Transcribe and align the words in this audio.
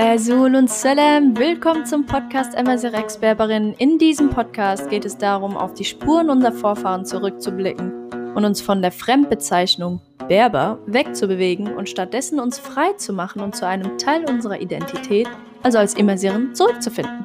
Azul 0.00 0.54
und 0.54 0.70
Salam, 0.70 1.36
willkommen 1.36 1.84
zum 1.84 2.06
Podcast 2.06 2.56
Amazir 2.56 2.92
Berberin. 3.20 3.74
In 3.78 3.98
diesem 3.98 4.30
Podcast 4.30 4.88
geht 4.88 5.04
es 5.04 5.18
darum, 5.18 5.56
auf 5.56 5.74
die 5.74 5.84
Spuren 5.84 6.30
unserer 6.30 6.52
Vorfahren 6.52 7.04
zurückzublicken 7.04 8.08
und 8.36 8.44
uns 8.44 8.60
von 8.60 8.80
der 8.80 8.92
Fremdbezeichnung 8.92 10.00
Berber 10.28 10.78
wegzubewegen 10.86 11.74
und 11.74 11.88
stattdessen 11.88 12.38
uns 12.38 12.60
frei 12.60 12.92
zu 12.92 13.12
machen 13.12 13.42
und 13.42 13.56
zu 13.56 13.66
einem 13.66 13.98
Teil 13.98 14.24
unserer 14.30 14.60
Identität, 14.60 15.26
also 15.64 15.78
als 15.78 15.94
Immersieren, 15.94 16.54
zurückzufinden. 16.54 17.24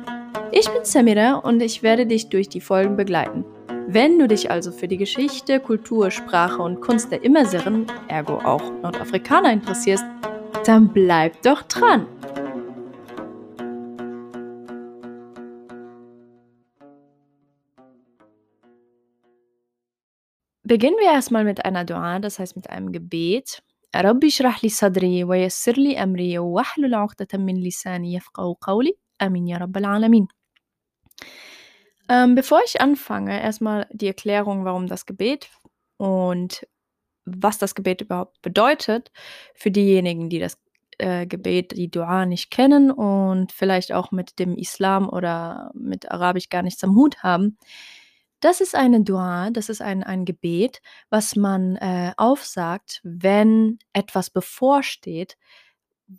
Ich 0.51 0.67
bin 0.67 0.83
Samira 0.83 1.35
und 1.35 1.61
ich 1.61 1.83
werde 1.83 2.07
dich 2.07 2.29
durch 2.29 2.49
die 2.49 2.61
Folgen 2.61 2.97
begleiten. 2.97 3.45
Wenn 3.85 4.17
du 4.17 4.27
dich 4.27 4.49
also 4.49 4.71
für 4.71 4.87
die 4.87 4.97
Geschichte, 4.97 5.59
Kultur, 5.59 6.09
Sprache 6.09 6.63
und 6.63 6.81
Kunst 6.81 7.11
der 7.11 7.23
Immersiren, 7.23 7.85
ergo 8.07 8.39
auch 8.43 8.63
Nordafrikaner 8.81 9.53
interessierst, 9.53 10.05
dann 10.65 10.87
bleib 10.87 11.39
doch 11.43 11.61
dran! 11.61 12.07
Beginnen 20.62 20.96
wir 20.98 21.12
erstmal 21.12 21.44
mit 21.44 21.64
einer 21.64 21.84
Dua, 21.84 22.18
das 22.18 22.38
heißt 22.38 22.56
mit 22.56 22.70
einem 22.70 22.92
Gebet. 22.92 23.62
ربي 23.96 24.26
اشرح 24.26 24.64
لي 24.64 24.70
صدري 24.70 25.24
ويسر 25.24 25.72
لي 25.72 26.02
أمري 26.02 26.38
واحلل 26.38 26.94
عقدة 26.94 27.38
من 27.38 27.60
لساني 27.60 28.14
يفقه 28.14 28.56
قولي 28.60 28.96
آمين 29.22 29.48
يا 29.48 29.56
رب 29.56 29.76
العالمين. 29.76 30.28
Ähm, 32.10 32.34
bevor 32.34 32.60
ich 32.64 32.80
anfange, 32.80 33.40
erstmal 33.40 33.86
die 33.92 34.06
Erklärung, 34.06 34.64
warum 34.64 34.86
das 34.86 35.04
Gebet 35.04 35.50
und 35.98 36.66
was 37.26 37.58
das 37.58 37.74
Gebet 37.74 38.00
überhaupt 38.00 38.40
bedeutet, 38.40 39.10
für 39.54 39.70
diejenigen, 39.70 40.30
die 40.30 40.38
das 40.38 40.58
äh, 40.98 41.26
Gebet, 41.26 41.76
die 41.76 41.90
Dua 41.90 42.24
nicht 42.24 42.50
kennen 42.50 42.90
und 42.90 43.52
vielleicht 43.52 43.92
auch 43.92 44.10
mit 44.10 44.38
dem 44.38 44.56
Islam 44.56 45.08
oder 45.08 45.70
mit 45.74 46.10
Arabisch 46.10 46.48
gar 46.48 46.62
nichts 46.62 46.82
am 46.82 46.94
Hut 46.94 47.22
haben. 47.22 47.58
Das 48.43 48.59
ist 48.59 48.75
eine 48.75 49.01
Dua, 49.01 49.51
das 49.51 49.69
ist 49.69 49.81
ein, 49.81 50.03
ein 50.03 50.25
Gebet, 50.25 50.81
was 51.09 51.37
man 51.37 51.77
äh, 51.77 52.11
aufsagt, 52.17 52.99
wenn 53.03 53.79
etwas 53.93 54.29
bevorsteht, 54.29 55.37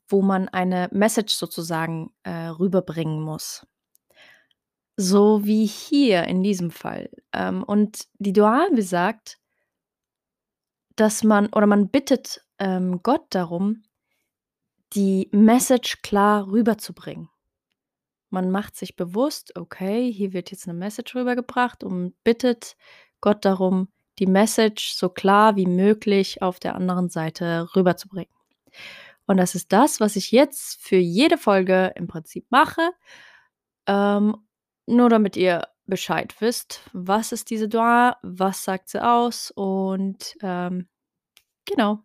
wo 0.09 0.23
man 0.23 0.49
eine 0.49 0.89
Message 0.91 1.35
sozusagen 1.35 2.15
äh, 2.23 2.47
rüberbringen 2.47 3.21
muss. 3.21 3.67
So 4.97 5.45
wie 5.45 5.67
hier 5.67 6.25
in 6.25 6.43
diesem 6.43 6.71
Fall. 6.71 7.11
Ähm, 7.35 7.63
und 7.63 8.07
die 8.15 8.33
Dua 8.33 8.69
besagt, 8.73 9.37
dass 10.97 11.25
man 11.25 11.49
oder 11.49 11.67
man 11.67 11.91
bittet 11.91 12.43
ähm, 12.59 13.03
Gott 13.03 13.27
darum, 13.35 13.83
die 14.95 15.29
Message 15.31 16.01
klar 16.01 16.47
rüberzubringen. 16.47 17.29
Man 18.35 18.51
macht 18.51 18.75
sich 18.75 18.97
bewusst, 18.97 19.57
okay, 19.57 20.13
hier 20.13 20.33
wird 20.33 20.51
jetzt 20.51 20.67
eine 20.67 20.77
Message 20.77 21.15
rübergebracht 21.15 21.85
und 21.85 22.15
bittet 22.25 22.77
Gott 23.21 23.45
darum, 23.45 23.87
die 24.19 24.27
Message 24.27 24.95
so 24.95 25.09
klar 25.09 25.55
wie 25.55 25.67
möglich 25.67 26.43
auf 26.43 26.59
der 26.59 26.75
anderen 26.75 27.09
Seite 27.09 27.69
rüberzubringen. 27.77 28.35
Und 29.27 29.37
das 29.37 29.55
ist 29.55 29.73
das, 29.73 30.01
was 30.01 30.17
ich 30.17 30.33
jetzt 30.33 30.83
für 30.83 30.97
jede 30.97 31.39
Folge 31.39 31.93
im 31.95 32.09
Prinzip 32.09 32.45
mache. 32.51 32.91
Ähm, 33.87 34.37
nur 34.87 35.09
damit 35.11 35.37
ihr 35.37 35.69
Bescheid 35.87 36.35
wisst, 36.41 36.81
was 36.93 37.31
ist 37.31 37.51
diese 37.51 37.69
Dua, 37.69 38.17
was 38.23 38.65
sagt 38.65 38.89
sie 38.89 39.01
aus 39.01 39.53
und 39.53 40.37
ähm, 40.43 40.89
genau. 41.67 42.01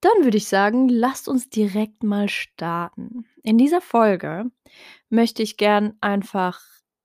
Dann 0.00 0.22
würde 0.22 0.36
ich 0.36 0.46
sagen, 0.46 0.88
lasst 0.88 1.26
uns 1.26 1.50
direkt 1.50 2.04
mal 2.04 2.28
starten. 2.28 3.26
In 3.42 3.58
dieser 3.58 3.80
Folge 3.80 4.48
möchte 5.10 5.42
ich 5.42 5.56
gern 5.56 5.94
einfach 6.00 6.60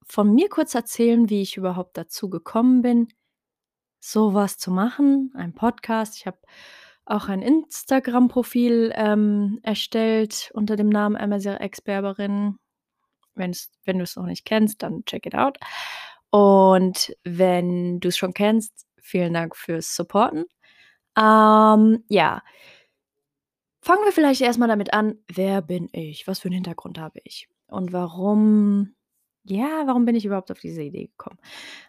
von 0.05 0.33
mir 0.33 0.49
kurz 0.49 0.75
erzählen, 0.75 1.29
wie 1.29 1.41
ich 1.41 1.57
überhaupt 1.57 1.97
dazu 1.97 2.29
gekommen 2.29 2.81
bin, 2.81 3.07
sowas 3.99 4.57
zu 4.57 4.71
machen, 4.71 5.31
ein 5.35 5.53
Podcast. 5.53 6.17
Ich 6.17 6.27
habe 6.27 6.39
auch 7.05 7.27
ein 7.27 7.41
Instagram-Profil 7.41 8.93
ähm, 8.95 9.59
erstellt 9.63 10.51
unter 10.53 10.75
dem 10.75 10.89
Namen 10.89 11.15
Amazon 11.15 11.55
Experberin. 11.55 12.57
Wenn's, 13.35 13.71
wenn 13.85 13.97
du 13.97 14.03
es 14.03 14.15
noch 14.15 14.25
nicht 14.25 14.45
kennst, 14.45 14.83
dann 14.83 15.03
check 15.05 15.25
it 15.25 15.35
out. 15.35 15.57
Und 16.29 17.15
wenn 17.23 17.99
du 17.99 18.07
es 18.09 18.17
schon 18.17 18.33
kennst, 18.33 18.85
vielen 19.01 19.33
Dank 19.33 19.55
fürs 19.55 19.95
Supporten. 19.95 20.45
Ähm, 21.17 22.03
ja, 22.07 22.41
fangen 23.81 24.03
wir 24.05 24.11
vielleicht 24.11 24.41
erstmal 24.41 24.69
damit 24.69 24.93
an, 24.93 25.15
wer 25.27 25.61
bin 25.61 25.89
ich? 25.91 26.27
Was 26.27 26.39
für 26.39 26.47
einen 26.47 26.55
Hintergrund 26.55 26.97
habe 26.99 27.19
ich? 27.23 27.47
Und 27.67 27.93
warum 27.93 28.95
ja, 29.45 29.83
warum 29.85 30.05
bin 30.05 30.15
ich 30.15 30.25
überhaupt 30.25 30.51
auf 30.51 30.59
diese 30.59 30.81
Idee 30.81 31.07
gekommen? 31.07 31.37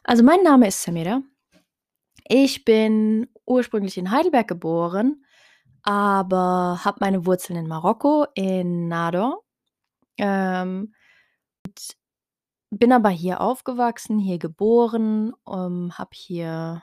Also, 0.02 0.24
mein 0.24 0.42
Name 0.42 0.66
ist 0.68 0.82
Samira. 0.82 1.22
Ich 2.28 2.64
bin 2.64 3.28
ursprünglich 3.46 3.96
in 3.98 4.10
Heidelberg 4.10 4.48
geboren, 4.48 5.24
aber 5.82 6.80
habe 6.84 6.98
meine 7.00 7.26
Wurzeln 7.26 7.58
in 7.58 7.68
Marokko, 7.68 8.26
in 8.34 8.88
Nador. 8.88 9.44
Ähm, 10.18 10.94
bin 12.70 12.92
aber 12.92 13.10
hier 13.10 13.40
aufgewachsen, 13.40 14.18
hier 14.18 14.38
geboren, 14.38 15.32
ähm, 15.48 15.96
habe 15.96 16.10
hier 16.12 16.82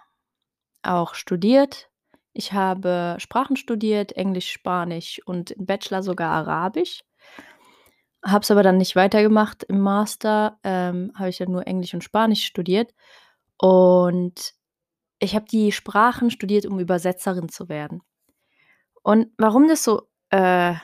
auch 0.84 1.16
studiert. 1.16 1.90
Ich 2.34 2.54
habe 2.54 3.18
Sprachen 3.20 3.58
studiert, 3.58 4.14
Englisch, 4.14 4.50
Spanisch 4.50 5.22
und 5.26 5.52
im 5.52 5.66
Bachelor 5.66 6.02
sogar 6.02 6.32
Arabisch. 6.32 7.04
Habe 8.24 8.44
es 8.44 8.52
aber 8.52 8.64
dann 8.64 8.78
nicht 8.78 8.96
weitergemacht 8.96 9.64
im 9.64 9.80
Master, 9.80 10.60
ähm, 10.64 11.12
habe 11.16 11.30
ich 11.30 11.38
dann 11.38 11.52
nur 11.52 11.66
Englisch 11.66 11.94
und 11.94 12.04
Spanisch 12.04 12.46
studiert. 12.46 12.94
Und 13.58 14.54
ich 15.20 15.36
habe 15.36 15.46
die 15.46 15.72
Sprachen 15.72 16.32
studiert, 16.32 16.66
um 16.66 16.80
Übersetzerin 16.80 17.50
zu 17.50 17.70
werden. 17.70 18.02
Und 19.04 19.32
warum 19.38 19.68
das 19.68 19.84
so, 19.84 20.04
äh, 20.30 20.76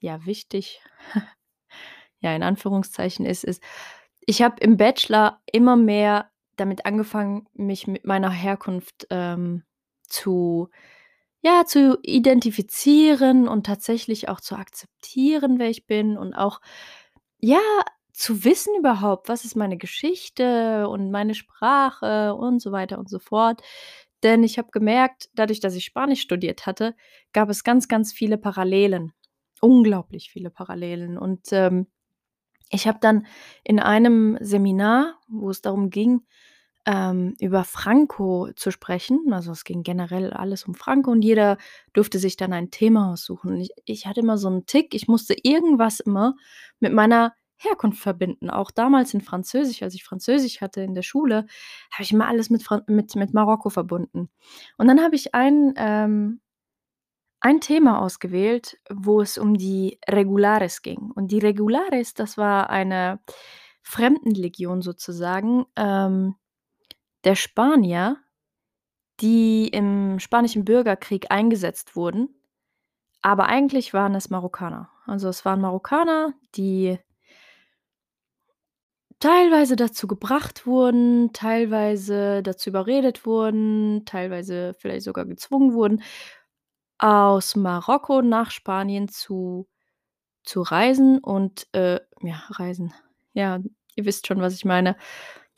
ja, 0.00 0.24
wichtig, 0.26 0.80
ja, 2.20 2.34
in 2.34 2.42
Anführungszeichen 2.42 3.24
ist, 3.26 3.44
ist, 3.44 3.62
ich 4.20 4.42
habe 4.42 4.56
im 4.60 4.76
Bachelor 4.76 5.40
immer 5.52 5.76
mehr 5.76 6.30
damit 6.56 6.86
angefangen, 6.86 7.46
mich 7.52 7.86
mit 7.86 8.04
meiner 8.04 8.30
Herkunft 8.30 9.06
ähm, 9.10 9.62
zu 10.08 10.70
ja, 11.42 11.64
zu 11.64 11.98
identifizieren 12.02 13.48
und 13.48 13.66
tatsächlich 13.66 14.28
auch 14.28 14.40
zu 14.40 14.56
akzeptieren, 14.56 15.58
wer 15.58 15.70
ich 15.70 15.86
bin 15.86 16.16
und 16.18 16.34
auch, 16.34 16.60
ja, 17.38 17.60
zu 18.12 18.44
wissen 18.44 18.74
überhaupt, 18.78 19.28
was 19.28 19.44
ist 19.44 19.56
meine 19.56 19.76
Geschichte 19.76 20.88
und 20.88 21.10
meine 21.10 21.34
Sprache 21.34 22.34
und 22.34 22.60
so 22.60 22.72
weiter 22.72 22.98
und 22.98 23.10
so 23.10 23.18
fort. 23.18 23.62
Denn 24.22 24.42
ich 24.42 24.58
habe 24.58 24.70
gemerkt, 24.72 25.28
dadurch, 25.34 25.60
dass 25.60 25.74
ich 25.74 25.84
Spanisch 25.84 26.22
studiert 26.22 26.66
hatte, 26.66 26.96
gab 27.32 27.50
es 27.50 27.62
ganz, 27.62 27.88
ganz 27.88 28.12
viele 28.12 28.38
Parallelen. 28.38 29.12
Unglaublich 29.60 30.30
viele 30.30 30.50
Parallelen. 30.50 31.18
Und 31.18 31.52
ähm, 31.52 31.86
ich 32.70 32.88
habe 32.88 32.98
dann 33.00 33.26
in 33.64 33.78
einem 33.80 34.38
Seminar, 34.40 35.18
wo 35.28 35.50
es 35.50 35.60
darum 35.60 35.90
ging, 35.90 36.22
ähm, 36.86 37.34
über 37.40 37.64
Franco 37.64 38.50
zu 38.54 38.70
sprechen. 38.70 39.32
Also 39.32 39.52
es 39.52 39.64
ging 39.64 39.82
generell 39.82 40.32
alles 40.32 40.64
um 40.64 40.74
Franco 40.74 41.10
und 41.10 41.22
jeder 41.22 41.58
durfte 41.92 42.18
sich 42.18 42.36
dann 42.36 42.52
ein 42.52 42.70
Thema 42.70 43.12
aussuchen. 43.12 43.60
Ich, 43.60 43.70
ich 43.84 44.06
hatte 44.06 44.20
immer 44.20 44.38
so 44.38 44.48
einen 44.48 44.66
Tick, 44.66 44.94
ich 44.94 45.08
musste 45.08 45.34
irgendwas 45.42 46.00
immer 46.00 46.36
mit 46.78 46.92
meiner 46.92 47.34
Herkunft 47.56 48.00
verbinden. 48.00 48.50
Auch 48.50 48.70
damals 48.70 49.14
in 49.14 49.20
Französisch, 49.20 49.82
als 49.82 49.94
ich 49.94 50.04
Französisch 50.04 50.60
hatte 50.60 50.82
in 50.82 50.94
der 50.94 51.02
Schule, 51.02 51.46
habe 51.90 52.02
ich 52.02 52.12
immer 52.12 52.28
alles 52.28 52.50
mit, 52.50 52.64
mit, 52.86 53.16
mit 53.16 53.34
Marokko 53.34 53.70
verbunden. 53.70 54.30
Und 54.76 54.86
dann 54.86 55.02
habe 55.02 55.16
ich 55.16 55.34
ein, 55.34 55.72
ähm, 55.76 56.40
ein 57.40 57.60
Thema 57.60 58.00
ausgewählt, 58.00 58.78
wo 58.90 59.20
es 59.20 59.38
um 59.38 59.56
die 59.56 59.98
Regulares 60.08 60.82
ging. 60.82 61.10
Und 61.14 61.32
die 61.32 61.38
Regulares, 61.38 62.14
das 62.14 62.38
war 62.38 62.70
eine 62.70 63.20
Fremdenlegion 63.82 64.82
sozusagen, 64.82 65.64
ähm, 65.76 66.36
der 67.26 67.34
Spanier, 67.34 68.18
die 69.20 69.68
im 69.68 70.20
Spanischen 70.20 70.64
Bürgerkrieg 70.64 71.26
eingesetzt 71.30 71.96
wurden, 71.96 72.28
aber 73.20 73.46
eigentlich 73.46 73.92
waren 73.92 74.14
es 74.14 74.30
Marokkaner. 74.30 74.90
Also 75.06 75.28
es 75.28 75.44
waren 75.44 75.60
Marokkaner, 75.60 76.34
die 76.54 76.98
teilweise 79.18 79.74
dazu 79.74 80.06
gebracht 80.06 80.66
wurden, 80.66 81.32
teilweise 81.32 82.42
dazu 82.44 82.70
überredet 82.70 83.26
wurden, 83.26 84.04
teilweise 84.04 84.74
vielleicht 84.78 85.04
sogar 85.04 85.24
gezwungen 85.24 85.72
wurden, 85.72 86.02
aus 86.98 87.56
Marokko 87.56 88.22
nach 88.22 88.52
Spanien 88.52 89.08
zu, 89.08 89.66
zu 90.44 90.62
reisen 90.62 91.18
und 91.18 91.66
äh, 91.72 91.98
ja, 92.22 92.42
reisen. 92.50 92.94
Ja, 93.32 93.58
ihr 93.96 94.04
wisst 94.04 94.28
schon, 94.28 94.40
was 94.40 94.54
ich 94.54 94.64
meine 94.64 94.96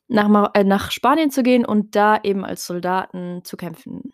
nach, 0.09 0.29
Mar 0.29 0.51
äh, 0.55 0.65
nach 0.65 0.91
Spanien 0.91 1.31
zu 1.31 1.43
gehen 1.43 1.65
und 1.65 1.95
da 1.97 2.21
eben 2.23 2.45
als 2.45 2.67
Soldaten 2.67 3.45
zu 3.45 3.57
kämpfen. 3.57 4.13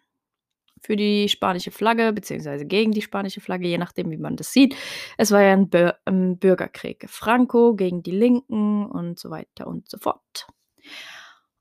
für 0.80 0.96
die 0.96 1.28
spanische 1.30 1.70
Flagge, 1.70 2.12
beziehungsweise 2.12 2.66
gegen 2.66 2.92
die 2.92 3.02
spanische 3.02 3.40
Flagge, 3.40 3.66
je 3.68 3.78
nachdem, 3.78 4.10
wie 4.10 4.18
man 4.18 4.36
das 4.36 4.52
sieht. 4.52 4.76
Es 5.16 5.30
war 5.32 5.40
ja 5.42 5.52
ein, 5.52 5.70
Bür 5.70 5.96
ein 6.04 6.38
Bürgerkrieg. 6.38 7.06
Franco 7.08 7.74
gegen 7.74 8.02
die 8.02 8.10
Linken 8.10 8.86
und 8.86 9.18
so 9.18 9.30
weiter 9.30 9.66
und 9.66 9.88
so 9.88 9.98
fort. 9.98 10.46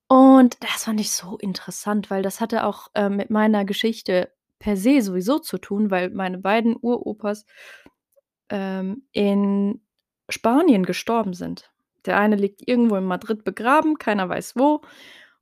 Und 0.09 0.61
das 0.61 0.83
fand 0.83 0.99
ich 0.99 1.11
so 1.11 1.37
interessant, 1.37 2.11
weil 2.11 2.21
das 2.21 2.41
hatte 2.41 2.65
auch 2.65 2.89
äh, 2.95 3.09
mit 3.09 3.29
meiner 3.29 3.65
Geschichte 3.65 4.33
per 4.59 4.77
se 4.77 5.01
sowieso 5.01 5.39
zu 5.39 5.57
tun, 5.57 5.89
weil 5.89 6.09
meine 6.11 6.37
beiden 6.37 6.75
Uropas 6.79 7.45
ähm, 8.49 9.07
in 9.11 9.81
Spanien 10.29 10.83
gestorben 10.85 11.33
sind. 11.33 11.72
Der 12.05 12.19
eine 12.19 12.35
liegt 12.35 12.67
irgendwo 12.67 12.95
in 12.95 13.05
Madrid 13.05 13.43
begraben, 13.43 13.97
keiner 13.97 14.29
weiß 14.29 14.55
wo. 14.55 14.81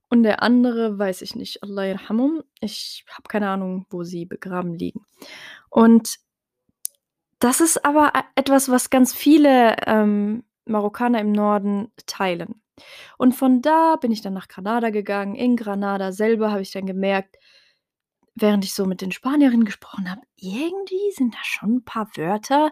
Und 0.10 0.24
der 0.24 0.44
andere 0.44 1.00
weiß 1.00 1.22
ich 1.22 1.36
nicht. 1.36 1.64
Allah 1.64 1.86
yarhamum. 1.86 2.44
Ich 2.60 3.06
habe 3.10 3.28
keine 3.30 3.50
Ahnung, 3.50 3.86
wo 3.90 4.04
sie 4.04 4.26
begraben 4.26 4.74
liegen. 4.74 5.06
Und 5.70 6.20
das 7.40 7.62
ist 7.62 7.86
aber 7.86 8.14
e 8.16 8.22
etwas, 8.36 8.70
was 8.70 8.90
ganz 8.90 9.14
viele 9.14 9.76
ähm, 9.88 10.44
Marokkaner 10.66 11.20
im 11.20 11.32
Norden 11.32 11.92
teilen. 12.06 12.62
Und 13.18 13.34
von 13.34 13.62
da 13.62 13.96
bin 13.96 14.12
ich 14.12 14.22
dann 14.22 14.34
nach 14.34 14.48
Granada 14.48 14.90
gegangen. 14.90 15.36
In 15.36 15.56
Granada 15.56 16.12
selber 16.12 16.52
habe 16.52 16.62
ich 16.62 16.72
dann 16.72 16.86
gemerkt, 16.86 17.38
während 18.36 18.64
ich 18.66 18.74
so 18.74 18.86
mit 18.86 19.02
den 19.02 19.12
Spanierinnen 19.12 19.66
gesprochen 19.66 20.10
habe, 20.10 20.22
irgendwie 20.36 21.12
sind 21.12 21.34
da 21.34 21.40
schon 21.44 21.78
ein 21.78 21.86
paar 21.86 22.10
Wörter, 22.16 22.72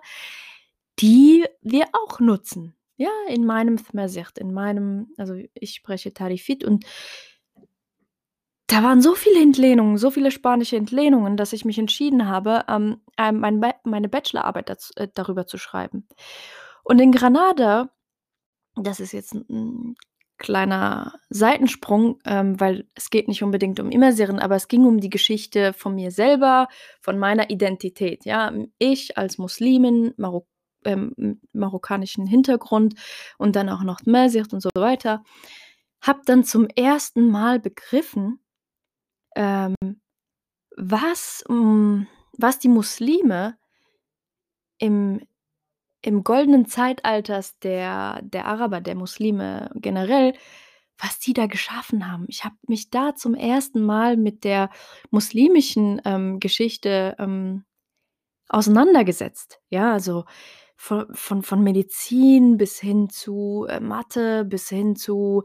die 1.00 1.46
wir 1.62 1.86
auch 1.94 2.20
nutzen. 2.20 2.76
Ja, 3.00 3.12
in 3.30 3.46
meinem 3.46 3.78
Thmersicht, 3.78 4.38
in 4.38 4.54
meinem, 4.54 5.14
also 5.16 5.34
ich 5.54 5.74
spreche 5.74 6.14
Tarifit 6.14 6.66
und 6.66 6.84
da 8.68 8.84
waren 8.84 9.02
so 9.02 9.16
viele 9.16 9.42
Entlehnungen, 9.42 9.98
so 9.98 10.12
viele 10.12 10.32
spanische 10.32 10.76
Entlehnungen, 10.76 11.38
dass 11.38 11.54
ich 11.54 11.64
mich 11.64 11.80
entschieden 11.80 12.28
habe, 12.28 12.66
ähm, 12.68 13.00
meine 13.16 14.10
Bachelorarbeit 14.10 14.68
daz 14.70 14.92
äh, 14.98 15.08
darüber 15.14 15.48
zu 15.48 15.58
schreiben. 15.58 16.10
Und 16.84 17.00
in 17.00 17.14
Granada, 17.14 17.90
das 18.76 19.00
ist 19.00 19.14
jetzt 19.14 19.34
ein 19.34 19.96
kleiner 20.38 21.14
Seitensprung, 21.30 22.20
ähm, 22.26 22.60
weil 22.60 22.86
es 22.96 23.10
geht 23.10 23.30
nicht 23.30 23.44
unbedingt 23.44 23.80
um 23.80 23.92
Immersieren, 23.92 24.40
aber 24.40 24.58
es 24.58 24.68
ging 24.68 24.84
um 24.86 25.00
die 25.00 25.10
Geschichte 25.10 25.72
von 25.72 25.96
mir 25.96 26.12
selber, 26.12 26.68
von 27.00 27.18
meiner 27.18 27.50
Identität, 27.50 28.26
ja. 28.26 28.52
Ich 28.78 29.18
als 29.18 29.38
Muslimin, 29.38 30.14
Marok 30.18 30.49
ähm, 30.86 31.42
marokkanischen 31.54 32.28
Hintergrund 32.28 32.96
und 33.38 33.56
dann 33.56 33.70
auch 33.70 33.84
noch 33.84 34.02
Tmersicht 34.02 34.54
und 34.54 34.62
so 34.62 34.70
weiter, 34.76 35.24
habe 36.02 36.22
dann 36.26 36.44
zum 36.44 36.68
ersten 36.68 37.30
Mal 37.30 37.60
begriffen 37.60 38.40
ähm, 39.36 39.76
was, 40.78 41.44
hm 41.48 42.08
was 42.38 42.60
die 42.60 42.70
Muslime 42.70 43.58
im 44.80 45.22
im 46.02 46.24
goldenen 46.24 46.66
Zeitalters 46.68 47.60
der 47.60 48.22
der 48.24 48.46
Araber, 48.46 48.82
der 48.82 48.96
Muslime 48.96 49.72
generell, 49.76 50.34
was 50.98 51.20
die 51.20 51.34
da 51.34 51.48
geschaffen 51.48 52.10
haben. 52.12 52.26
Ich 52.30 52.46
habe 52.46 52.56
mich 52.68 52.90
da 52.90 53.16
zum 53.16 53.36
ersten 53.36 53.82
Mal 53.84 54.18
mit 54.18 54.44
der 54.46 54.70
muslimischen, 55.12 56.02
ähm, 56.06 56.40
Geschichte, 56.40 57.16
ähm, 57.20 57.66
auseinandergesetzt. 58.50 59.62
Ja, 59.70 59.94
also 59.94 60.26
vo 60.82 61.04
von 61.14 61.44
von 61.44 61.62
Medizin 61.64 62.58
bis 62.58 62.80
hin 62.80 63.10
zu, 63.10 63.66
äh, 63.70 63.80
Mathe, 63.82 64.46
bis 64.46 64.70
hin 64.70 64.96
zu 64.96 65.44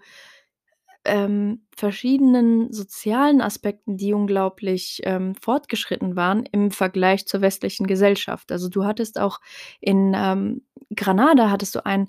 ähm, 1.04 1.66
verschiedenen 1.76 2.72
sozialen 2.72 3.40
Aspekten, 3.42 3.96
die 3.98 4.14
unglaublich, 4.14 5.00
ähm, 5.04 5.34
fortgeschritten 5.34 6.16
waren 6.16 6.46
im 6.46 6.70
Vergleich 6.70 7.26
zur 7.26 7.42
westlichen 7.42 7.86
Gesellschaft. 7.86 8.50
Also, 8.52 8.68
du 8.70 8.84
hattest 8.84 9.18
auch 9.20 9.40
in, 9.80 10.14
ähm, 10.16 10.62
Granada 10.96 11.50
hattest 11.50 11.74
du 11.74 11.84
ein 11.84 12.08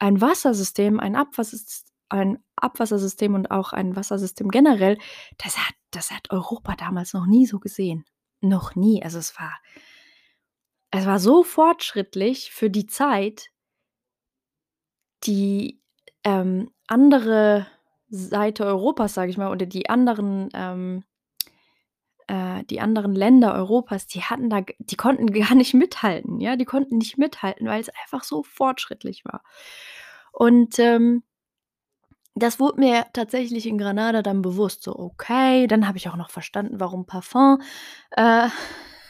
ein 0.00 0.20
Wassersystem, 0.20 1.00
ein 1.00 1.16
Abwassersys 1.16 1.84
ein 2.10 2.38
Abwassersystem 2.56 3.34
und 3.34 3.50
auch 3.50 3.72
ein 3.72 3.96
Wassersystem 3.96 4.48
generell, 4.50 4.98
das 5.38 5.58
hat 5.58 5.74
das 5.92 6.10
hat 6.10 6.30
Europa 6.30 6.74
damals 6.76 7.12
noch 7.14 7.26
nie 7.26 7.46
so 7.46 7.58
gesehen. 7.60 8.04
Noch 8.40 8.74
nie. 8.76 9.02
Also, 9.04 9.18
es 9.18 9.38
war 9.38 9.52
es 10.96 11.06
war 11.06 11.18
so 11.18 11.42
fortschrittlich 11.42 12.52
für 12.52 12.70
die 12.70 12.86
Zeit 12.86 13.50
die, 15.24 15.80
ähm, 16.24 16.70
andere 16.86 17.66
Seite 18.08 18.64
Europas, 18.64 19.14
sage 19.14 19.30
ich 19.30 19.38
mal, 19.38 19.50
oder 19.50 19.66
die 19.66 19.88
anderen, 19.88 20.48
ähm 20.54 21.04
äh, 22.28 22.64
die 22.64 22.80
anderen 22.80 23.14
Länder 23.14 23.54
Europas, 23.54 24.06
die 24.06 24.22
hatten 24.22 24.48
da 24.50 24.62
die 24.78 24.96
konnten 24.96 25.26
gar 25.32 25.54
nicht 25.54 25.74
mithalten, 25.74 26.40
ja? 26.40 26.56
Die 26.56 26.64
konnten 26.64 26.98
nicht 26.98 27.18
mithalten, 27.18 27.66
weil's 27.68 27.90
einfach 28.02 28.24
so 28.24 28.42
fortschrittlich 28.42 29.24
war. 29.24 29.42
Und, 30.32 30.78
ähm 30.78 31.22
das 32.36 32.58
wurde 32.58 32.80
mir 32.80 33.06
tatsächlich 33.12 33.66
in 33.66 33.78
Granada 33.78 34.22
dann 34.22 34.42
bewusst, 34.42 34.82
so, 34.82 34.98
okay, 34.98 35.66
dann 35.68 35.86
habe 35.86 35.98
ich 35.98 36.08
auch 36.08 36.16
noch 36.16 36.30
verstanden, 36.30 36.80
warum 36.80 37.06
Parfum 37.06 37.60
äh, 38.10 38.48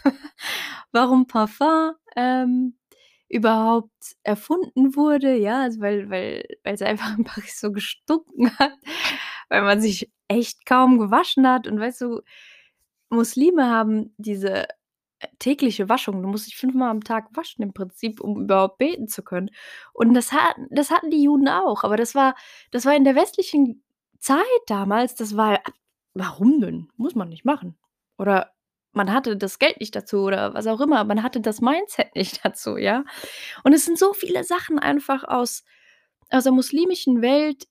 warum 0.93 1.27
Parfum, 1.27 1.93
ähm, 2.17 2.77
überhaupt 3.29 3.91
erfunden 4.25 4.97
wurde, 4.97 5.37
ja, 5.37 5.63
also, 5.63 5.81
weil 5.81 6.11
weil 6.11 6.45
weil's 6.65 6.83
einfach 6.83 7.17
in 7.19 7.25
Paris 7.25 7.61
so 7.61 7.73
gestunken 7.73 8.57
hat, 8.59 8.73
weil 9.49 9.63
man 9.63 9.81
sich 9.81 10.11
echt 10.29 10.67
kaum 10.67 10.99
gewaschen 10.99 11.47
hat 11.49 11.67
und 11.69 11.81
weißt 11.81 12.01
du, 12.03 12.23
Muslime 13.11 13.67
haben 13.71 14.15
diese, 14.19 14.69
äh, 15.21 15.29
tägliche 15.39 15.89
Waschung. 15.89 16.23
Du 16.23 16.29
musst 16.29 16.47
dich 16.49 16.57
fünfmal 16.57 16.91
am 16.91 17.05
Tag 17.05 17.29
waschen 17.37 17.63
im 17.65 17.73
Prinzip, 17.75 18.21
um 18.21 18.43
überhaupt 18.43 18.79
beten 18.79 19.09
zu 19.09 19.23
können. 19.25 19.51
Und 19.95 20.15
das 20.15 20.33
hatten 20.33 20.69
das 20.71 20.91
hatten 20.91 21.11
die 21.11 21.23
Juden 21.23 21.49
auch, 21.49 21.85
aber 21.85 21.97
das 21.99 22.15
war 22.17 22.35
das 22.73 22.87
war 22.87 22.97
in 22.97 23.05
der 23.05 23.17
westlichen 23.17 23.85
Zeit 24.21 24.45
damals, 24.69 25.15
das 25.17 25.37
war 25.37 25.61
warum 26.15 26.61
denn? 26.61 26.89
Muss 26.97 27.15
man 27.17 27.29
nicht 27.31 27.45
machen. 27.47 27.77
Oder 28.19 28.53
man 28.95 29.13
hatte 29.13 29.37
das 29.37 29.59
Geld 29.59 29.81
nicht 29.81 29.95
dazu 29.97 30.19
oder 30.25 30.55
was 30.55 30.67
auch 30.67 30.81
immer. 30.81 31.05
Man 31.05 31.23
hatte 31.23 31.41
das 31.41 31.61
Mindset 31.61 32.15
nicht 32.17 32.41
dazu, 32.45 32.77
ja? 32.79 33.05
Und 33.65 33.73
es 33.75 33.85
sind 33.87 33.99
so 33.99 34.13
viele 34.15 34.45
Sachen 34.45 34.79
einfach 34.79 35.25
aus 35.25 35.65
aus 36.31 36.45
der 36.45 36.53
muslimischen 36.53 37.23
Welt 37.23 37.67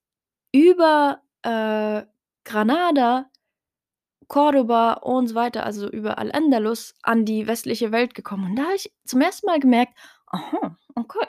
über, 0.54 1.22
äh, 1.44 2.04
Granada, 2.46 3.30
Córdoba 4.30 4.94
und 5.02 5.28
so 5.30 5.36
weiter, 5.36 5.66
also 5.66 5.90
über 5.90 6.18
Al-Andalus 6.18 6.96
an 7.04 7.26
die 7.26 7.48
westliche 7.48 7.92
Welt 7.92 8.16
gekommen. 8.16 8.52
Und 8.52 8.56
da 8.58 8.64
habe 8.66 8.76
ich 8.76 8.92
zum 9.06 9.22
ersten 9.22 9.48
Mal 9.48 9.60
gemerkt: 9.60 9.94
„Aha, 10.28 10.78
okay. 10.96 11.28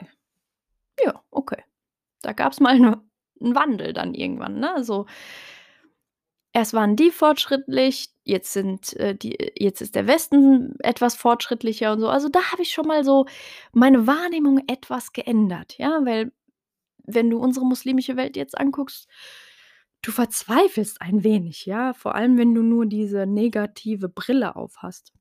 Ja, 1.03 1.21
okay.“ 1.31 1.63
Da 2.23 2.33
gab's 2.33 2.59
mal 2.61 2.79
'ne 2.79 3.01
'n 3.41 3.55
Wandel 3.55 3.93
dann 3.93 4.13
irgendwann, 4.15 4.59
ne? 4.59 4.83
So 4.83 5.07
erst 6.55 6.73
waren 6.73 6.95
die 6.95 7.11
fortschrittlich, 7.11 8.09
jetzt 8.23 8.53
sind, 8.53 8.93
äh, 8.93 9.13
die 9.13 9.37
jetzt 9.57 9.81
ist 9.81 9.93
der 9.93 10.07
Westen 10.07 10.75
etwas 10.79 11.15
fortschrittlicher 11.15 11.91
und 11.91 11.99
so. 11.99 12.07
Also, 12.09 12.29
da 12.29 12.51
habe 12.51 12.61
ich 12.61 12.71
schon 12.71 12.87
mal 12.87 13.03
so 13.03 13.25
meine 13.73 14.07
Wahrnehmung 14.07 14.63
etwas 14.67 15.11
geändert, 15.13 15.77
ja? 15.77 15.99
Weil 16.05 16.31
wenn 17.03 17.29
du 17.29 17.39
unsere 17.39 17.65
muslimische 17.65 18.15
Welt 18.15 18.37
jetzt 18.37 18.57
anguckst, 18.57 19.09
du 20.01 20.11
verzweifelst 20.11 21.01
ein 21.01 21.23
wenig, 21.25 21.65
ja? 21.65 21.93
Vor 21.93 22.15
allem, 22.15 22.37
wenn 22.37 22.55
du 22.55 22.63
nur 22.63 22.85
diese 22.85 23.25
negative 23.27 24.07
Brille 24.09 24.55
aufhast. 24.55 25.11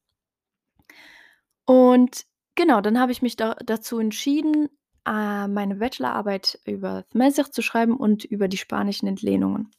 Und 1.67 2.27
genau, 2.55 2.81
dann 2.81 3.01
habe 3.01 3.13
ich 3.13 3.23
mich 3.23 3.37
da 3.37 3.55
dazu 3.67 3.99
entschieden, 3.99 4.69
äh, 5.07 5.49
meine 5.49 5.77
Bachelorarbeit 5.77 6.59
über 6.65 7.05
Tmersicht 7.11 7.55
zu 7.55 7.63
schreiben 7.63 7.97
und 7.97 8.25
über 8.25 8.49
die 8.49 8.57
spanischen 8.57 9.07
Entlehnungen. 9.07 9.71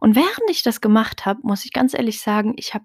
Und 0.00 0.16
während 0.16 0.50
ich 0.50 0.62
das 0.62 0.80
gemacht 0.80 1.26
habe, 1.26 1.40
muss 1.42 1.64
ich 1.64 1.72
ganz 1.72 1.94
ehrlich 1.94 2.20
sagen, 2.20 2.54
ich 2.56 2.74
habe 2.74 2.84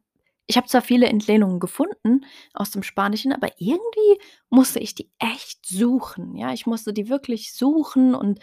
ich 0.50 0.56
habe 0.56 0.68
zwar 0.68 0.82
viele 0.82 1.08
Entlehnungen 1.08 1.60
gefunden 1.60 2.26
aus 2.54 2.72
dem 2.72 2.82
Spanischen, 2.82 3.34
aber 3.34 3.50
irgendwie 3.58 4.22
musste 4.50 4.80
ich 4.80 4.96
die 4.96 5.12
echt 5.20 5.66
suchen, 5.66 6.38
ja? 6.38 6.54
Ich 6.54 6.66
musste 6.66 6.94
die 6.94 7.10
wirklich 7.10 7.54
suchen 7.54 8.16
und 8.16 8.40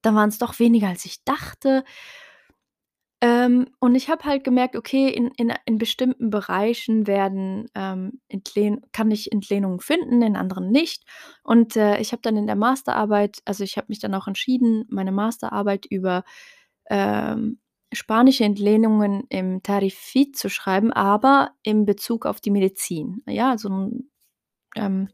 dann 0.00 0.14
waren's 0.14 0.38
doch 0.38 0.58
weniger, 0.58 0.88
als 0.88 1.04
ich 1.04 1.24
dachte. 1.24 1.84
Ähm, 3.22 3.68
und 3.80 3.94
ich 3.94 4.10
habe 4.10 4.24
halt 4.24 4.44
gemerkt, 4.44 4.76
okay, 4.76 5.08
in 5.08 5.28
in 5.36 5.52
in 5.64 5.78
bestimmten 5.78 6.30
Bereichen 6.30 7.06
werden, 7.06 7.68
ähm, 7.76 8.20
Entlehn 8.28 8.82
kann 8.92 9.12
ich 9.12 9.32
Entlehnungen 9.32 9.80
finden, 9.80 10.22
in 10.22 10.36
anderen 10.36 10.70
nicht. 10.72 11.04
Und, 11.44 11.76
äh, 11.76 11.98
ich 12.00 12.12
habe 12.12 12.22
dann 12.22 12.36
in 12.36 12.48
der 12.48 12.56
Masterarbeit 12.56 13.38
also, 13.46 13.64
ich 13.64 13.76
habe 13.78 13.86
mich 13.90 14.00
dann 14.00 14.14
auch 14.16 14.26
entschieden, 14.28 14.86
meine 14.90 15.12
Masterarbeit 15.12 15.86
über, 15.88 16.24
ähm, 16.90 17.60
spanische 17.94 18.44
Entlehnungen 18.44 19.24
im 19.28 19.62
Tarifit 19.62 20.36
zu 20.36 20.48
schreiben, 20.50 20.92
aber 20.92 21.52
in 21.62 21.84
Bezug 21.86 22.26
auf 22.26 22.40
die 22.40 22.50
Medizin. 22.50 23.22
Ja, 23.28 23.50
also 23.50 23.90
ähm, 24.76 25.08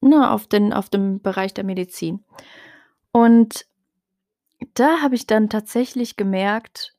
ne, 0.00 0.30
auf 0.30 0.46
den 0.46 0.72
auf 0.72 0.90
dem 0.90 1.22
Bereich 1.22 1.54
der 1.54 1.64
Medizin. 1.64 2.24
Und 3.12 3.66
da 4.74 5.00
habe 5.02 5.14
ich 5.14 5.26
dann 5.26 5.48
tatsächlich 5.50 6.16
gemerkt 6.16 6.94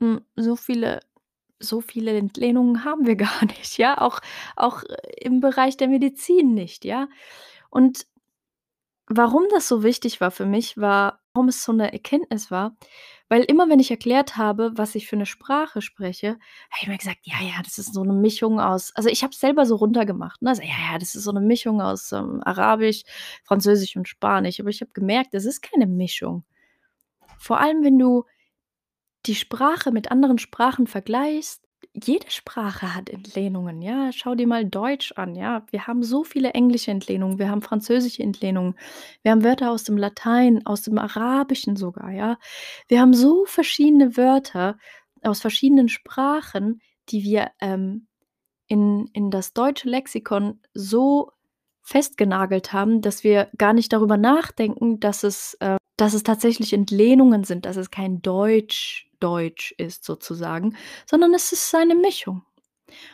hm, 0.00 0.20
so 0.36 0.56
viele 0.56 1.00
so 1.60 1.80
viele 1.80 2.16
Entlehnungen 2.16 2.84
haben 2.84 3.06
wir 3.06 3.16
gar 3.16 3.44
nicht, 3.46 3.78
ja, 3.78 4.00
auch 4.00 4.20
auch 4.56 4.82
im 5.20 5.40
Bereich 5.40 5.76
der 5.76 5.88
Medizin 5.88 6.54
nicht, 6.54 6.84
ja? 6.84 7.08
Und 7.70 8.06
warum 9.08 9.44
das 9.50 9.68
so 9.68 9.82
wichtig 9.82 10.20
war 10.20 10.30
für 10.30 10.46
mich, 10.46 10.76
war 10.78 11.20
warum 11.34 11.48
es 11.48 11.62
so 11.64 11.72
'ne 11.72 11.92
Erkenntnis 11.92 12.50
war, 12.50 12.76
weil 13.28 13.42
immer, 13.44 13.68
wenn 13.68 13.80
ich 13.80 13.90
erklärt 13.90 14.36
habe, 14.36 14.72
was 14.76 14.94
ich 14.94 15.06
für 15.08 15.16
'ne 15.16 15.26
Sprache 15.26 15.82
spreche, 15.82 16.30
habe 16.30 16.80
ich 16.82 16.86
immer 16.88 16.98
gesagt: 16.98 17.20
„Ja, 17.24 17.36
ja, 17.42 17.62
das 17.64 17.78
ist 17.78 17.94
so 17.94 18.02
'ne 18.04 18.12
Mischung 18.14 18.60
aus“ 18.60 18.92
also, 18.96 19.08
ich 19.10 19.22
habe 19.22 19.32
es 19.32 19.40
selber 19.40 19.66
so 19.66 19.76
runtergemacht, 19.76 20.42
ne? 20.42 20.54
So: 20.54 20.62
„Ja, 20.62 20.92
ja, 20.92 20.98
das 20.98 21.14
ist 21.14 21.24
so 21.24 21.32
'ne 21.32 21.40
Mischung 21.40 21.80
aus, 21.82 22.12
ähm, 22.12 22.40
Arabisch, 22.44 23.02
Französisch 23.44 23.96
und 23.96 24.08
Spanisch.“ 24.08 24.60
Aber 24.60 24.70
ich 24.70 24.80
habe 24.80 24.92
gemerkt, 24.92 25.34
das 25.34 25.44
ist 25.46 25.62
keine 25.62 25.86
Mischung. 25.86 26.44
Vor 27.38 27.60
allem, 27.60 27.84
wenn 27.84 27.98
du 27.98 28.24
die 29.26 29.34
Sprache 29.34 29.90
mit 29.92 30.10
anderen 30.12 30.38
Sprachen 30.38 30.86
vergleichst 30.86 31.67
jede 31.94 32.30
Sprache 32.30 32.94
hat 32.94 33.10
Entlehnungen, 33.10 33.82
ja? 33.82 34.10
Schau 34.12 34.34
dir 34.34 34.46
mal 34.46 34.64
Deutsch 34.64 35.12
an, 35.16 35.34
ja? 35.34 35.66
Wir 35.70 35.86
haben 35.86 36.02
so 36.02 36.24
viele 36.24 36.50
englische 36.52 36.90
Entlehnungen, 36.90 37.38
wir 37.38 37.50
haben 37.50 37.62
französische 37.62 38.22
Entlehnungen, 38.22 38.74
wir 39.22 39.32
haben 39.32 39.44
Wörter 39.44 39.70
aus 39.70 39.84
dem 39.84 39.96
Latein, 39.96 40.64
aus 40.66 40.82
dem 40.82 40.98
Arabischen 40.98 41.76
sogar, 41.76 42.10
ja? 42.12 42.38
Wir 42.88 43.00
haben 43.00 43.14
so 43.14 43.44
verschiedene 43.46 44.16
Wörter 44.16 44.78
aus 45.22 45.40
verschiedenen 45.40 45.88
Sprachen, 45.88 46.80
die 47.10 47.24
wir, 47.24 47.50
ähm, 47.60 48.06
in 48.68 49.08
in 49.14 49.30
das 49.30 49.52
deutsche 49.54 49.88
Lexikon 49.88 50.60
so 50.74 51.32
festgenagelt 51.82 52.72
haben, 52.72 53.00
dass 53.02 53.24
wir 53.24 53.48
gar 53.58 53.72
nicht 53.72 53.92
darüber 53.92 54.16
nachdenken, 54.18 55.00
dass 55.00 55.24
es 55.24 55.54
äh, 55.60 55.76
dass 55.96 56.14
es 56.14 56.22
tatsächlich 56.22 56.72
Entlehnungen 56.74 57.44
sind, 57.44 57.66
dass 57.66 57.76
es 57.76 57.90
kein 57.90 58.22
Deutsch 58.22 59.07
Deutsch 59.20 59.72
ist 59.78 60.04
sozusagen, 60.04 60.76
sondern 61.06 61.34
es 61.34 61.52
ist 61.52 61.74
eine 61.74 61.94
Mischung. 61.94 62.42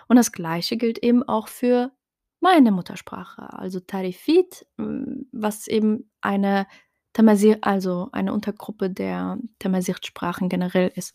Und 0.08 0.16
das 0.16 0.32
Gleiche 0.32 0.76
gilt 0.78 0.98
eben 1.00 1.22
auch 1.24 1.48
für 1.48 1.92
meine 2.40 2.72
Muttersprache, 2.72 3.52
also 3.54 3.80
Tarifit, 3.80 4.66
hm, 4.78 5.28
was 5.32 5.66
eben 5.68 6.10
eine 6.22 6.66
Tamazight 7.14 7.58
also, 7.64 8.08
eine 8.12 8.32
Untergruppe 8.34 8.90
der 8.90 9.38
Tamazight-Sprachen 9.60 10.48
generell 10.50 10.92
ist. 10.96 11.12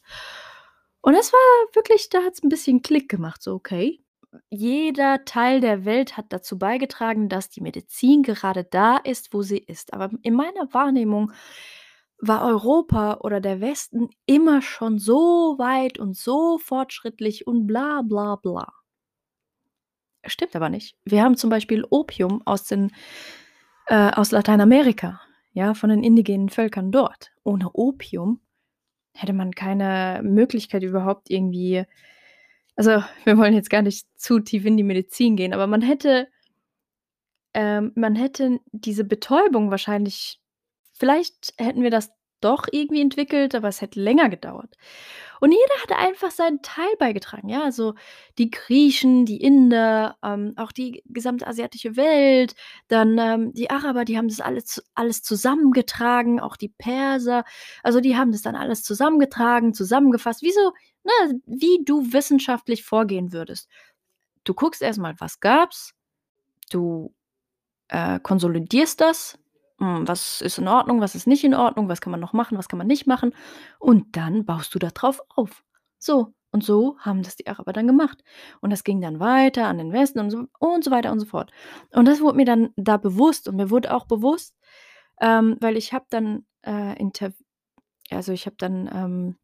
Und 1.04 1.14
das 1.14 1.32
war 1.32 1.40
wirklich 1.76 2.10
da 2.10 2.20
hat's 2.24 2.44
'n 2.44 2.50
bisschen 2.50 2.82
Klick 2.82 3.10
gemacht, 3.10 3.42
so: 3.42 3.54
„Okay, 3.56 4.02
jeder 4.50 5.24
Teil 5.26 5.62
der 5.62 5.86
Welt 5.86 6.18
hat 6.18 6.26
dazu 6.30 6.58
beigetragen, 6.60 7.30
dass 7.30 7.50
die 7.50 7.62
Medizin 7.62 8.22
gerade 8.24 8.64
da 8.66 8.98
ist, 8.98 9.34
wo 9.34 9.42
sie 9.42 9.58
ist.“ 9.60 9.94
Aber 9.94 10.10
in 10.24 10.34
meiner 10.34 10.74
Wahrnehmung 10.74 11.32
war 12.22 12.46
Europa 12.46 13.20
oder 13.22 13.40
der 13.40 13.62
Westen 13.62 14.10
immer 14.26 14.62
schon 14.62 15.00
so 15.00 15.56
weit 15.58 16.00
und 16.00 16.18
so 16.18 16.58
fortschrittlich 16.58 17.48
und 17.48 17.68
bla 17.68 18.02
bla 18.02 18.36
bla. 18.36 18.74
Stimmt 20.26 20.56
aber 20.56 20.70
nicht. 20.70 20.96
Wir 21.06 21.24
haben 21.24 21.38
zum 21.38 21.50
Beispiel 21.50 21.86
Opium 21.90 22.42
aus 22.46 22.66
den 22.66 22.92
äh, 23.88 24.12
aus 24.12 24.32
Lateinamerika, 24.32 25.22
ja, 25.54 25.74
von 25.74 25.90
den 25.90 26.04
indigenen 26.04 26.50
Völkern 26.50 26.92
dort. 26.92 27.32
Ohne 27.44 27.72
Opium 27.74 28.42
hätte 29.14 29.34
man 29.34 29.52
keine 29.52 30.22
Möglichkeit 30.24 30.84
überhaupt 30.84 31.30
irgendwie 31.30 31.86
also, 32.80 33.04
wir 33.26 33.38
wollen 33.38 33.54
jetzt 33.54 33.70
gar 33.70 33.82
nicht 33.82 34.08
zu 34.16 34.40
tief 34.40 34.64
in 34.64 34.78
die 34.78 34.84
Medizin 34.84 35.36
gehen, 35.36 35.54
aber 35.54 35.68
man 35.68 35.82
hätte 35.82 36.30
ähm, 37.54 37.92
man 37.96 38.16
hätte 38.16 38.60
diese 38.72 39.04
Betäubung 39.04 39.70
wahrscheinlich 39.70 40.40
vielleicht 41.00 41.54
hätten 41.58 41.84
wir 41.84 41.92
das 41.92 42.12
doch 42.42 42.68
irgendwie 42.72 43.02
entwickelt, 43.02 43.54
aber 43.56 43.68
es 43.68 43.82
hätte 43.82 44.00
länger 44.02 44.30
gedauert. 44.30 44.76
Und 45.42 45.52
jeder 45.52 45.82
hat 45.84 45.92
einfach 45.92 46.32
seinen 46.32 46.62
Teil 46.62 46.90
beigetragen, 46.98 47.50
ja? 47.50 47.64
Also, 47.64 47.96
die 48.38 48.50
Griechen, 48.50 49.26
die 49.26 49.42
Inder, 49.42 50.18
ähm, 50.24 50.54
auch 50.58 50.72
die 50.72 51.04
gesamte 51.08 51.48
asiatische 51.48 51.96
Welt, 51.98 52.56
dann, 52.88 53.18
ähm, 53.18 53.54
die 53.54 53.70
Araber, 53.70 54.06
die 54.06 54.18
haben 54.18 54.28
das 54.30 54.42
alles 54.42 54.84
alles 54.96 55.22
zusammengetragen, 55.24 56.40
auch 56.40 56.58
die 56.58 56.70
Perser. 56.70 57.44
Also, 57.84 58.00
die 58.02 58.18
haben 58.18 58.32
das 58.32 58.42
dann 58.42 58.56
alles 58.56 58.84
zusammengetragen, 58.84 59.74
zusammengefasst, 59.74 60.42
wie 60.42 60.52
so 60.52 60.74
ne, 61.04 61.42
wie 61.46 61.84
du 61.86 62.14
wissenschaftlich 62.14 62.84
vorgehen 62.84 63.32
würdest. 63.34 63.70
Du 64.44 64.54
guckst 64.54 64.82
erst 64.82 65.00
mal, 65.00 65.16
was 65.20 65.40
gab's? 65.40 65.94
Du, 66.72 67.14
äh, 67.90 68.20
konsolidierst 68.22 69.02
das. 69.02 69.38
Hm, 69.80 70.08
was 70.08 70.42
ist 70.42 70.58
in 70.58 70.68
Ordnung, 70.68 71.02
was 71.02 71.16
ist 71.16 71.28
nicht 71.28 71.44
in 71.44 71.54
Ordnung, 71.56 71.90
was 71.90 72.02
kann 72.02 72.12
man 72.12 72.20
noch 72.20 72.34
machen, 72.34 72.58
was 72.58 72.68
kann 72.70 72.78
man 72.78 72.88
nicht 72.88 73.08
machen? 73.08 73.34
Und 73.80 74.16
dann 74.16 74.46
baust 74.46 74.74
du 74.76 74.80
da 74.80 74.90
drauf 74.90 75.22
auf. 75.30 75.64
So, 76.00 76.34
und 76.52 76.64
so 76.64 76.98
haben 77.00 77.24
das 77.24 77.36
die 77.36 77.48
Araber 77.48 77.74
dann 77.74 77.88
gemacht. 77.88 78.24
Und 78.62 78.72
das 78.72 78.84
ging 78.84 79.02
dann 79.02 79.20
weiter 79.20 79.68
an 79.68 79.78
den 79.78 79.94
Westen 79.94 80.20
und 80.20 80.32
so 80.32 80.46
und 80.60 80.84
so 80.84 80.92
weiter 80.92 81.12
und 81.12 81.20
so 81.20 81.26
fort. 81.26 81.52
Und 81.92 82.08
das 82.08 82.22
wurde 82.22 82.38
mir 82.38 82.46
dann 82.46 82.70
da 82.76 82.98
bewusst 82.98 83.48
und 83.48 83.56
mir 83.56 83.70
wurde 83.70 83.94
auch 83.94 84.06
bewusst, 84.06 84.56
ähm, 85.22 85.58
weil 85.62 85.78
ich 85.78 85.94
habe 85.94 86.06
dann, 86.10 86.46
äh, 86.64 86.96
also, 88.12 88.32
ich 88.32 88.46
habe 88.46 88.56
dann, 88.58 88.90
ähm, 88.94 89.36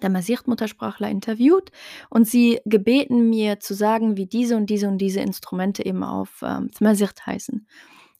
Tamazight-Muttersprachler 0.00 1.10
interviewt 1.10 1.72
und 2.10 2.26
sie 2.26 2.60
gebeten, 2.64 3.28
mir 3.28 3.60
zu 3.60 3.74
sagen, 3.74 4.16
wie 4.16 4.26
diese 4.26 4.56
und 4.56 4.70
diese 4.70 4.88
und 4.88 4.98
diese 4.98 5.20
Instrumente 5.20 5.84
eben 5.84 6.04
auf, 6.04 6.42
ähm, 6.42 6.70
Tamazight 6.70 7.26
heißen. 7.26 7.66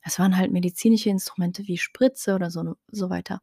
Es 0.05 0.19
waren 0.19 0.37
halt 0.37 0.53
medizinische 0.53 1.11
Instrumente 1.11 1.67
wie 1.69 1.79
Spritze 1.79 2.35
oder 2.35 2.51
so 2.51 2.75
so 2.91 3.11
weiter. 3.11 3.41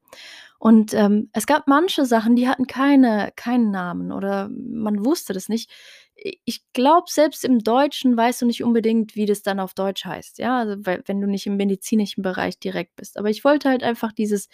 Und, 0.59 0.93
ähm, 0.95 1.29
es 1.33 1.45
gab 1.47 1.67
manche 1.67 2.05
Sachen, 2.05 2.35
die 2.35 2.47
hatten 2.49 2.67
keine 2.67 3.31
keinen 3.35 3.71
Namen 3.71 4.11
oder 4.11 4.49
man 4.51 5.05
wusste 5.05 5.33
das 5.33 5.49
nicht. 5.49 5.71
Ich 6.45 6.63
glaube, 6.73 7.05
selbst 7.09 7.45
im 7.45 7.59
Deutschen 7.59 8.17
weißt 8.17 8.41
du 8.41 8.47
nicht 8.47 8.63
unbedingt, 8.63 9.15
wie 9.15 9.25
das 9.27 9.43
dann 9.43 9.59
auf 9.59 9.73
Deutsch 9.75 10.05
heißt, 10.05 10.39
ja, 10.39 10.59
also, 10.59 10.75
we 10.85 11.03
wenn 11.05 11.21
du 11.21 11.27
nicht 11.27 11.45
im 11.47 11.57
medizinischen 11.57 12.23
Bereich 12.23 12.59
direkt 12.59 12.95
bist. 12.95 13.17
Aber 13.19 13.29
ich 13.29 13.43
wollte 13.45 13.69
halt 13.69 13.83
einfach 13.83 14.11
dieses, 14.13 14.49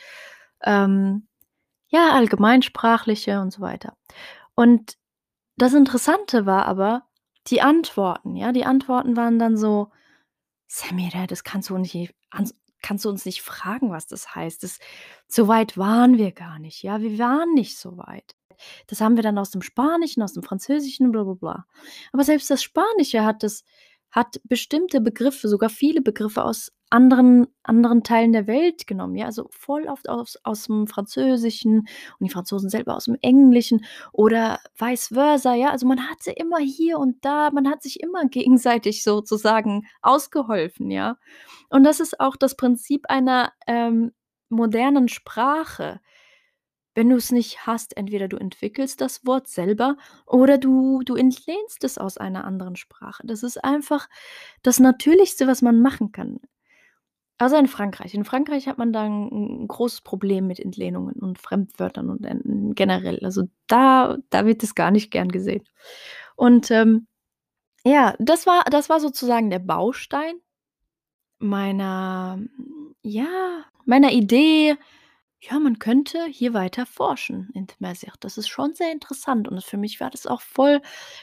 ähm, 0.63 1.27
ja, 1.89 2.11
Allgemeinsprachliche 2.13 3.41
und 3.41 3.53
so 3.53 3.61
weiter. 3.61 3.95
Und 4.55 4.95
das 5.57 5.73
Interessante 5.75 6.45
war 6.47 6.65
aber 6.67 7.05
die 7.47 7.61
Antworten, 7.61 8.35
ja? 8.37 8.51
Die 8.53 8.65
Antworten 8.65 9.17
waren 9.17 9.39
dann 9.39 9.57
so: 9.57 9.91
„Samira, 10.73 11.27
das 11.27 11.43
kannst 11.43 11.69
du 11.69 11.77
nicht 11.77 12.15
kannst 12.81 13.05
du 13.05 13.09
uns 13.09 13.25
nicht 13.25 13.41
fragen, 13.41 13.91
was 13.91 14.07
das 14.07 14.35
heißt? 14.35 14.63
Das 14.63 14.79
so 15.27 15.47
weit 15.47 15.77
waren 15.77 16.17
wir 16.17 16.31
gar 16.31 16.59
nicht, 16.59 16.83
ja? 16.83 16.99
Wir 17.01 17.17
waren 17.19 17.53
nicht 17.53 17.77
so 17.77 17.97
weit. 17.97 18.35
Das 18.87 19.01
haben 19.01 19.15
wir 19.15 19.23
dann 19.23 19.37
aus 19.37 19.51
dem 19.51 19.61
Spanischen, 19.61 20.21
aus 20.23 20.33
dem 20.33 20.43
Französischen, 20.43 21.11
bla 21.11 21.23
bla 21.23 21.33
bla.“ 21.33 21.65
Aber 22.11 22.23
selbst 22.23 22.49
das 22.49 22.63
Spanische 22.63 23.23
hat 23.23 23.43
das 23.43 23.63
hat 24.13 24.41
bestimmte 24.45 25.01
Begriffe, 25.01 25.49
sogar 25.49 25.69
viele 25.71 26.01
Begriffe 26.01 26.45
aus 26.45 26.71
anderen 26.91 27.47
anderen 27.63 28.03
Teilen 28.03 28.33
der 28.33 28.47
Welt 28.47 28.87
genommen, 28.87 29.15
ja, 29.17 29.25
also, 29.27 29.49
voll 29.51 29.87
oft 29.89 30.09
aus 30.09 30.37
aus'm 30.45 30.87
Französischen 30.89 31.79
und 31.81 31.87
die 32.27 32.29
Franzosen 32.29 32.69
selber 32.69 32.97
aus'm 32.97 33.17
Englischen 33.23 33.85
oder 34.13 34.59
vice 34.77 35.09
versa, 35.09 35.55
ja? 35.55 35.71
Also, 35.71 35.87
man 35.87 36.09
hatte 36.09 36.31
immer 36.31 36.59
hier 36.59 36.99
und 36.99 37.25
da 37.25 37.51
man 37.51 37.69
hat 37.69 37.83
sich 37.83 38.01
immer 38.01 38.25
gegenseitig 38.29 39.03
sozusagen 39.03 39.87
ausgeholfen, 40.03 40.91
ja? 40.91 41.17
Und 41.69 41.83
das 41.85 41.99
ist 42.01 42.19
auch 42.21 42.35
das 42.37 42.55
Prinzip 42.57 43.05
einer, 43.09 43.51
ähm, 43.67 44.11
modernen 44.49 45.07
Sprache. 45.09 45.99
Wenn 46.95 47.09
du's 47.09 47.31
nicht 47.31 47.65
hast, 47.65 47.97
entweder 47.97 48.27
du 48.27 48.37
entwickelst 48.37 49.01
das 49.01 49.25
Wort 49.25 49.47
selber 49.47 49.97
oder 50.27 50.57
du 50.59 51.01
du 51.03 51.15
entlehnst 51.15 51.83
es 51.83 51.97
aus 51.97 52.17
einer 52.17 52.45
anderen 52.45 52.75
Sprache. 52.75 53.23
Das 53.25 53.41
ist 53.41 53.63
einfach 53.63 54.07
das 54.61 54.79
Natürlichste, 54.79 55.47
was 55.47 55.61
man 55.63 55.81
machen 55.81 56.11
kann. 56.11 56.39
Außer 57.39 57.59
in 57.59 57.67
Frankreich. 57.67 58.13
In 58.15 58.25
Frankreich 58.25 58.67
hat 58.67 58.77
man 58.79 58.93
da 58.93 59.05
'n 59.05 59.29
'n 59.63 59.67
großes 59.67 60.01
Problem 60.01 60.47
mit 60.47 60.59
Entlehnungen 60.59 61.15
und 61.15 61.39
Fremdwörtern 61.39 62.09
und, 62.11 62.25
ähm, 62.25 62.73
generell. 62.75 63.19
Also, 63.25 63.43
da 63.67 64.17
da 64.31 64.45
wird 64.45 64.63
das 64.63 64.75
gar 64.75 64.91
nicht 64.91 65.11
gern 65.11 65.29
gesehen. 65.29 65.63
Und, 66.37 66.71
ähm, 66.71 67.07
ja, 67.85 68.15
das 68.19 68.47
war 68.47 68.63
das 68.71 68.89
war 68.89 68.99
sozusagen 69.01 69.49
der 69.51 69.59
Baustein 69.59 70.35
meiner 71.39 72.39
ja, 73.03 73.65
meiner 73.85 74.11
Idee, 74.11 74.75
ja, 75.49 75.59
man 75.59 75.79
könnte 75.79 76.25
hier 76.27 76.53
weiter 76.53 76.85
forschen 76.85 77.49
in 77.53 77.67
Tamazight. 77.67 78.13
Das 78.21 78.37
ist 78.37 78.47
schon 78.49 78.73
sehr 78.75 78.91
interessant 78.91 79.47
und 79.47 79.63
für 79.63 79.77
mich 79.77 79.99
war 79.99 80.09
das 80.09 80.27
auch 80.27 80.41
voll 80.41 80.81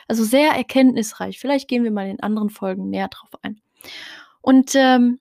also, 0.09 0.25
sehr 0.25 0.53
erkenntnisreich. 0.53 1.39
Vielleicht 1.41 1.69
gehen 1.69 1.85
wir 1.85 1.91
mal 1.93 2.09
in 2.09 2.21
anderen 2.21 2.50
Folgen 2.50 2.91
näher 2.91 3.09
drauf 3.09 3.31
ein. 3.43 3.61
Und, 4.43 4.75
ähm 4.77 5.19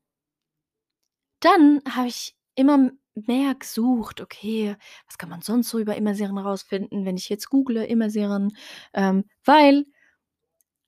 dann 1.43 1.81
habe 1.89 2.07
ich 2.07 2.35
immer 2.55 2.91
mehr 3.15 3.55
gesucht: 3.55 4.21
„Okay, 4.21 4.75
was 5.07 5.17
kann 5.17 5.29
man 5.29 5.41
sonst 5.41 5.69
so 5.69 5.79
über 5.79 5.95
Immersieren 5.95 6.37
rausfinden, 6.37 7.05
wenn 7.05 7.17
ich 7.17 7.29
jetzt 7.29 7.49
google 7.49 7.77
Immersieren?“ 7.83 8.55
Ähm, 8.93 9.25
weil 9.45 9.85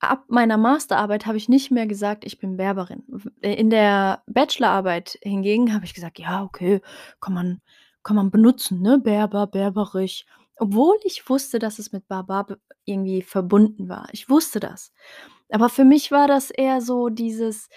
ab 0.00 0.24
meiner 0.28 0.58
Masterarbeit 0.58 1.26
habe 1.26 1.38
ich 1.38 1.48
nicht 1.48 1.70
mehr 1.70 1.86
gesagt, 1.86 2.24
ich 2.24 2.38
bin 2.38 2.56
Berberin. 2.56 3.04
W 3.08 3.30
in 3.54 3.70
der 3.70 4.22
Bachelorarbeit 4.26 5.18
hingegen 5.22 5.74
habe 5.74 5.84
ich 5.86 5.94
gesagt: 5.94 6.18
„Ja, 6.18 6.42
okay, 6.44 6.80
kann 7.20 7.34
man 7.34 7.60
kann 8.04 8.16
man 8.16 8.30
benutzen, 8.30 8.80
ne? 8.82 8.98
Berber, 8.98 9.46
berberisch.“ 9.46 10.24
Obwohl 10.58 10.96
ich 11.04 11.28
wusste, 11.28 11.58
dass 11.58 11.78
es 11.78 11.92
mit 11.92 12.06
Barbar 12.08 12.46
irgendwie 12.84 13.22
verbunden 13.22 13.88
war. 13.88 14.08
Ich 14.12 14.28
wusste 14.30 14.60
das. 14.60 14.92
Aber 15.50 15.68
für 15.68 15.84
mich 15.84 16.10
war 16.12 16.28
das 16.28 16.50
eher 16.50 16.80
so 16.80 17.08
dieses 17.08 17.68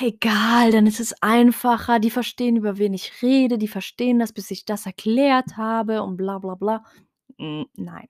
„Egal, 0.00 0.72
dann 0.72 0.86
ist 0.86 1.00
es 1.00 1.14
einfacher. 1.22 1.98
Die 1.98 2.10
verstehen, 2.10 2.56
über 2.56 2.78
wen 2.78 2.94
ich 2.94 3.22
rede. 3.22 3.58
Die 3.58 3.68
verstehen 3.68 4.18
das, 4.18 4.32
bis 4.32 4.50
ich 4.50 4.64
das 4.64 4.86
erklärt 4.86 5.56
habe 5.56 6.02
und 6.02 6.16
bla 6.16 6.38
bla 6.38 6.54
bla.“ 6.54 6.84
Hm, 7.38 7.66
nein. 7.76 8.08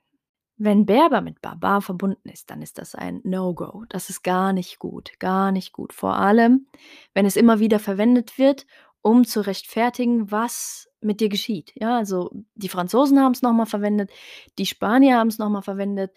Wenn 0.58 0.86
Berber 0.86 1.22
mit 1.22 1.42
Barbar 1.42 1.82
verbunden 1.82 2.28
ist, 2.30 2.50
dann 2.50 2.62
ist 2.62 2.78
das 2.78 2.94
ein 2.94 3.20
No-Go. 3.24 3.84
Das 3.90 4.10
ist 4.10 4.22
gar 4.24 4.52
nicht 4.54 4.78
gut, 4.78 5.12
gar 5.20 5.52
nicht 5.52 5.72
gut. 5.72 5.92
Vor 5.92 6.16
allem, 6.16 6.66
wenn 7.14 7.26
es 7.26 7.36
immer 7.36 7.60
wieder 7.60 7.78
verwendet 7.80 8.38
wird, 8.38 8.66
um 9.06 9.24
zu 9.24 9.40
rechtfertigen, 9.46 10.30
was 10.30 10.88
mit 11.00 11.20
dir 11.20 11.28
geschieht. 11.28 11.72
Ja, 11.76 11.96
also 11.96 12.30
die 12.54 12.68
Franzosen 12.68 13.20
haben's 13.20 13.42
noch 13.42 13.52
mal 13.52 13.66
verwendet, 13.66 14.10
die 14.58 14.66
Spanier 14.66 15.18
haben's 15.18 15.38
noch 15.38 15.48
mal 15.50 15.62
verwendet. 15.62 16.12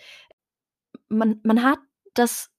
Man 1.10 1.40
man 1.44 1.64
hat 1.64 1.80
das 2.14 2.50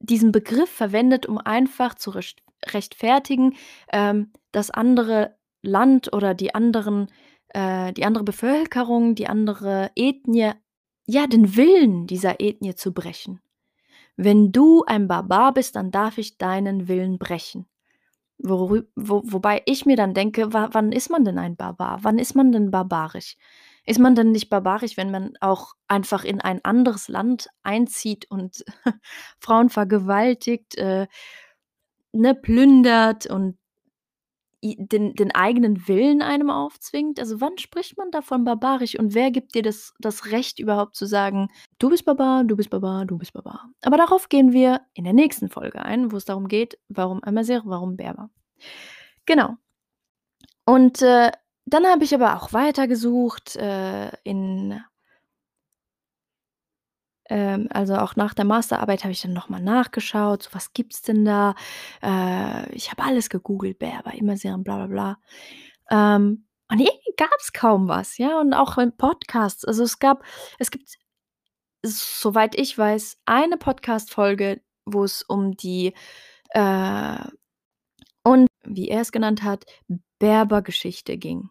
diesen 0.00 0.32
Begriff 0.32 0.70
verwendet, 0.70 1.26
um 1.26 1.38
einfach 1.38 1.94
zu 1.94 2.10
recht 2.10 2.42
rechtfertigen, 2.66 3.56
ähm, 3.92 4.32
das 4.52 4.70
andere 4.70 5.36
Land 5.62 6.12
oder 6.12 6.34
die 6.34 6.54
anderen 6.54 7.08
äh, 7.50 7.92
die 7.92 8.04
andere 8.04 8.24
Bevölkerung, 8.24 9.14
die 9.14 9.28
andere 9.28 9.90
Ethnie 9.96 10.52
ja, 11.06 11.26
den 11.26 11.56
Willen 11.56 12.06
dieser 12.06 12.40
Ethnie 12.40 12.74
zu 12.76 12.92
brechen. 12.92 13.40
„Wenn 14.16 14.52
du 14.52 14.84
ein 14.86 15.08
Barbar 15.08 15.54
bist, 15.54 15.76
dann 15.76 15.90
darf 15.92 16.18
ich 16.18 16.38
deinen 16.38 16.88
Willen 16.88 17.18
brechen.“ 17.18 17.66
Worü 18.42 18.82
wo 18.96 19.22
wobei 19.26 19.62
ich 19.66 19.86
mir 19.86 19.96
dann 19.96 20.14
denke: 20.14 20.52
„Wa 20.52 20.68
wann 20.72 20.92
ist 20.92 21.10
man 21.10 21.24
denn 21.24 21.38
ein 21.38 21.56
Barbar? 21.56 22.00
Wann 22.02 22.18
ist 22.18 22.34
man 22.34 22.52
denn 22.52 22.70
barbarisch? 22.70 23.36
Ist 23.84 23.98
man 24.00 24.14
denn 24.14 24.32
nicht 24.32 24.48
barbarisch, 24.50 24.96
wenn 24.96 25.10
man 25.10 25.32
auch 25.40 25.74
einfach 25.88 26.24
in 26.24 26.40
ein 26.40 26.64
anderes 26.64 27.08
Land 27.08 27.48
einzieht 27.62 28.26
und 28.30 28.64
Frauen 29.40 29.70
vergewaltigt, 29.70 30.76
äh, 30.76 31.06
ne, 32.12 32.34
plündert 32.34 33.26
und 33.26 33.56
den 34.62 35.14
den 35.14 35.34
eigenen 35.34 35.88
Willen 35.88 36.22
einem 36.22 36.50
aufzwingt? 36.50 37.18
Also, 37.20 37.40
wann 37.40 37.58
spricht 37.58 37.98
man 37.98 38.10
da 38.10 38.22
von 38.22 38.44
barbarisch 38.44 38.98
und 38.98 39.14
wer 39.14 39.30
gibt 39.30 39.54
dir 39.54 39.62
das 39.62 39.92
das 40.00 40.26
Recht 40.32 40.58
überhaupt 40.60 40.96
zu 40.96 41.06
sagen: 41.06 41.48
„Du 41.78 41.90
bist 41.90 42.04
Barbar, 42.04 42.44
du 42.44 42.56
bist 42.56 42.70
Barbar, 42.70 43.04
du 43.06 43.18
bist 43.18 43.32
Barbar.“ 43.32 43.70
Aber 43.82 43.96
darauf 43.96 44.28
gehen 44.28 44.52
wir 44.52 44.80
in 44.94 45.04
der 45.04 45.12
nächsten 45.14 45.48
Folge 45.50 45.82
ein, 45.84 46.12
wo 46.12 46.16
es 46.16 46.24
darum 46.24 46.48
geht, 46.48 46.78
warum 46.88 47.22
Amazigh, 47.24 47.62
warum 47.64 47.96
Berber. 47.96 48.30
Genau. 49.26 49.56
Und, 50.68 51.02
äh, 51.02 51.30
dann 51.64 51.86
habe 51.86 52.04
ich 52.04 52.14
aber 52.14 52.36
auch 52.36 52.52
weitergesucht, 52.52 53.56
äh, 53.56 54.10
in 54.24 54.80
ähm, 57.32 57.66
also 57.70 57.96
auch 57.96 58.14
nach 58.14 58.34
der 58.34 58.44
Masterarbeit 58.44 59.04
habe 59.04 59.12
ich 59.12 59.22
dann 59.22 59.32
noch 59.32 59.48
mal 59.48 59.60
nachgeschaut, 59.60 60.42
so 60.42 60.50
was 60.52 60.74
gibt's 60.74 61.00
denn 61.00 61.24
da? 61.24 61.54
Äh, 62.02 62.70
ich 62.74 62.90
habe 62.90 63.02
alles 63.02 63.30
gegoogelt, 63.30 63.78
Berber, 63.78 64.12
Immersion, 64.12 64.62
bla 64.62 64.84
bla 64.84 64.86
bla. 64.86 65.18
Ähm, 65.90 66.46
und 66.70 66.78
irgendwie 66.78 67.14
gab's 67.16 67.54
kaum 67.54 67.88
was, 67.88 68.18
ja, 68.18 68.38
und 68.38 68.52
auch 68.52 68.76
in 68.76 68.94
Podcasts. 68.94 69.64
Also, 69.64 69.82
es 69.82 69.98
gab 69.98 70.24
es 70.58 70.70
gibt, 70.70 70.90
soweit 71.82 72.54
ich 72.54 72.76
weiß, 72.76 73.18
eine 73.24 73.56
Podcast-Folge, 73.56 74.60
wo 74.84 75.04
es 75.04 75.22
um 75.22 75.56
die, 75.56 75.94
äh 76.50 77.16
und 78.24 78.46
wie 78.64 78.88
er 78.88 79.00
es 79.00 79.10
genannt 79.10 79.42
hat, 79.42 79.64
Berber-Geschichte 80.18 81.16
ging. 81.16 81.48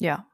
Ja. 0.00 0.26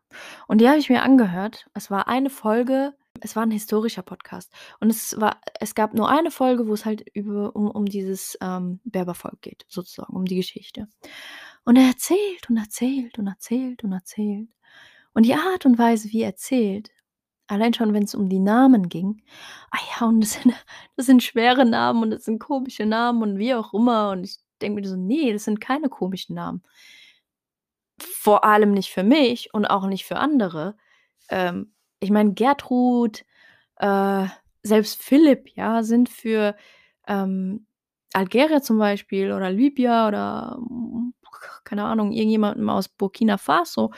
Und 0.48 0.60
die 0.60 0.68
habe 0.68 0.78
ich 0.78 0.88
mir 0.90 1.02
angehört. 1.02 1.68
Es 1.74 1.90
war 1.90 2.08
eine 2.08 2.30
Folge 2.30 2.94
es 3.22 3.36
war 3.36 3.44
'n 3.44 3.50
historischer 3.52 4.02
Podcast. 4.02 4.52
Und 4.80 4.90
es 4.90 5.20
war 5.20 5.40
es 5.60 5.74
gab 5.74 5.94
nur 5.94 6.08
eine 6.10 6.30
Folge, 6.30 6.68
wo 6.68 6.74
es 6.74 6.84
halt 6.86 7.04
über 7.14 7.54
um 7.56 7.70
um 7.70 7.86
dieses, 7.86 8.38
ähm, 8.42 8.80
Berbervolk 8.84 9.42
geht, 9.42 9.64
sozusagen, 9.68 10.14
um 10.16 10.24
die 10.26 10.36
Geschichte. 10.36 10.88
Und 11.64 11.76
er 11.76 11.88
erzählt 11.88 12.48
und 12.50 12.56
erzählt 12.58 13.18
und 13.18 13.26
erzählt 13.28 13.84
und 13.84 13.92
erzählt. 13.92 14.48
Und 15.14 15.26
die 15.26 15.34
Art 15.34 15.66
und 15.66 15.78
Weise, 15.78 16.10
wie 16.12 16.22
er 16.22 16.28
erzählt, 16.30 16.90
allein 17.48 17.74
schon, 17.74 17.94
wenn's 17.94 18.14
um 18.14 18.28
die 18.30 18.40
Namen 18.40 18.88
ging, 18.90 19.22
ah 19.72 19.78
ja, 20.00 20.06
und 20.08 20.20
das 20.22 20.34
sind 20.34 20.54
das 20.96 21.06
sind 21.06 21.22
schwere 21.22 21.64
Namen 21.66 22.02
und 22.04 22.10
das 22.12 22.24
sind 22.24 22.40
komische 22.40 22.86
Namen 22.86 23.22
und 23.22 23.38
wie 23.38 23.54
auch 23.54 23.74
immer. 23.74 24.10
Und 24.12 24.24
ich 24.24 24.38
denke 24.62 24.80
mir 24.82 24.88
so: 24.88 24.96
„Ne, 24.96 25.32
das 25.34 25.44
sind 25.44 25.60
keine 25.60 25.88
komischen 25.90 26.36
Namen.“ 26.36 26.62
Vor 28.00 28.44
allem 28.44 28.72
nicht 28.72 28.90
für 28.90 29.02
mich 29.02 29.52
und 29.54 29.66
auch 29.66 29.86
nicht 29.86 30.04
für 30.04 30.16
andere. 30.18 30.76
Ähm, 31.28 31.74
ich 32.02 32.10
meine, 32.10 32.34
Gertrud, 32.34 33.24
äh, 33.76 34.26
selbst 34.62 35.02
Philipp, 35.02 35.48
ja, 35.54 35.82
sind 35.82 36.08
für, 36.08 36.56
ähm, 37.06 37.66
Algerier 38.12 38.60
zum 38.62 38.78
Beispiel 38.78 39.32
oder 39.32 39.50
Libyer 39.50 40.08
oder, 40.08 40.58
keine 41.64 41.84
Ahnung, 41.84 42.12
irgendjemandem 42.12 42.68
aus 42.68 42.88
Burkina 42.88 43.38
Faso 43.38 43.92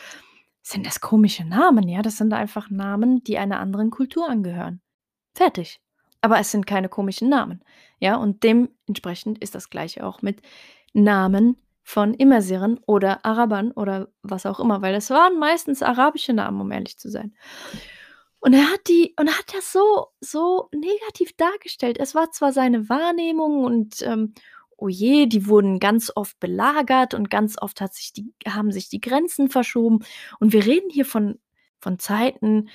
sind 0.62 0.86
das 0.86 1.00
komische 1.00 1.44
Namen, 1.44 1.88
ja? 1.88 2.02
Das 2.02 2.16
sind 2.16 2.32
einfach 2.32 2.70
Namen, 2.70 3.22
die 3.24 3.38
einer 3.38 3.60
anderen 3.60 3.90
Kultur 3.90 4.28
angehören. 4.28 4.80
Fertig. 5.34 5.80
Aber 6.20 6.38
es 6.38 6.50
sind 6.52 6.66
keine 6.66 6.88
komischen 6.88 7.28
Namen, 7.28 7.62
ja? 7.98 8.16
Und 8.16 8.42
dementsprechend 8.44 9.38
ist 9.38 9.54
das 9.54 9.68
Gleiche 9.68 10.06
auch 10.06 10.22
mit 10.22 10.40
Namen 10.94 11.56
von 11.84 12.14
Immersiren 12.14 12.80
oder 12.86 13.24
Arabern 13.24 13.70
oder 13.72 14.08
was 14.22 14.46
auch 14.46 14.58
immer, 14.58 14.82
weil 14.82 14.94
es 14.94 15.10
waren 15.10 15.38
meistens 15.38 15.82
arabische 15.82 16.32
Namen, 16.32 16.60
um 16.60 16.72
ehrlich 16.72 16.98
zu 16.98 17.10
sein. 17.10 17.34
Und 18.40 18.52
er 18.54 18.70
hat 18.70 18.88
die 18.88 19.14
und 19.18 19.28
er 19.28 19.38
hat 19.38 19.54
das 19.54 19.72
so 19.72 20.08
so 20.20 20.68
negativ 20.74 21.34
dargestellt. 21.36 21.98
Es 21.98 22.14
war 22.14 22.30
zwar 22.30 22.52
seine 22.52 22.88
Wahrnehmung 22.88 23.64
und, 23.64 24.02
ähm, 24.02 24.34
oh 24.76 24.88
je, 24.88 25.26
die 25.26 25.46
wurden 25.46 25.78
ganz 25.80 26.10
oft 26.14 26.38
belagert 26.40 27.14
und 27.14 27.30
ganz 27.30 27.56
oft 27.60 27.80
hat 27.80 27.94
sich 27.94 28.12
die 28.12 28.32
haben 28.46 28.72
sich 28.72 28.88
die 28.88 29.00
Grenzen 29.00 29.48
verschoben. 29.50 30.04
Und 30.40 30.52
wir 30.52 30.66
reden 30.66 30.90
hier 30.90 31.06
von 31.06 31.38
von 31.80 31.98
Zeiten, 31.98 32.68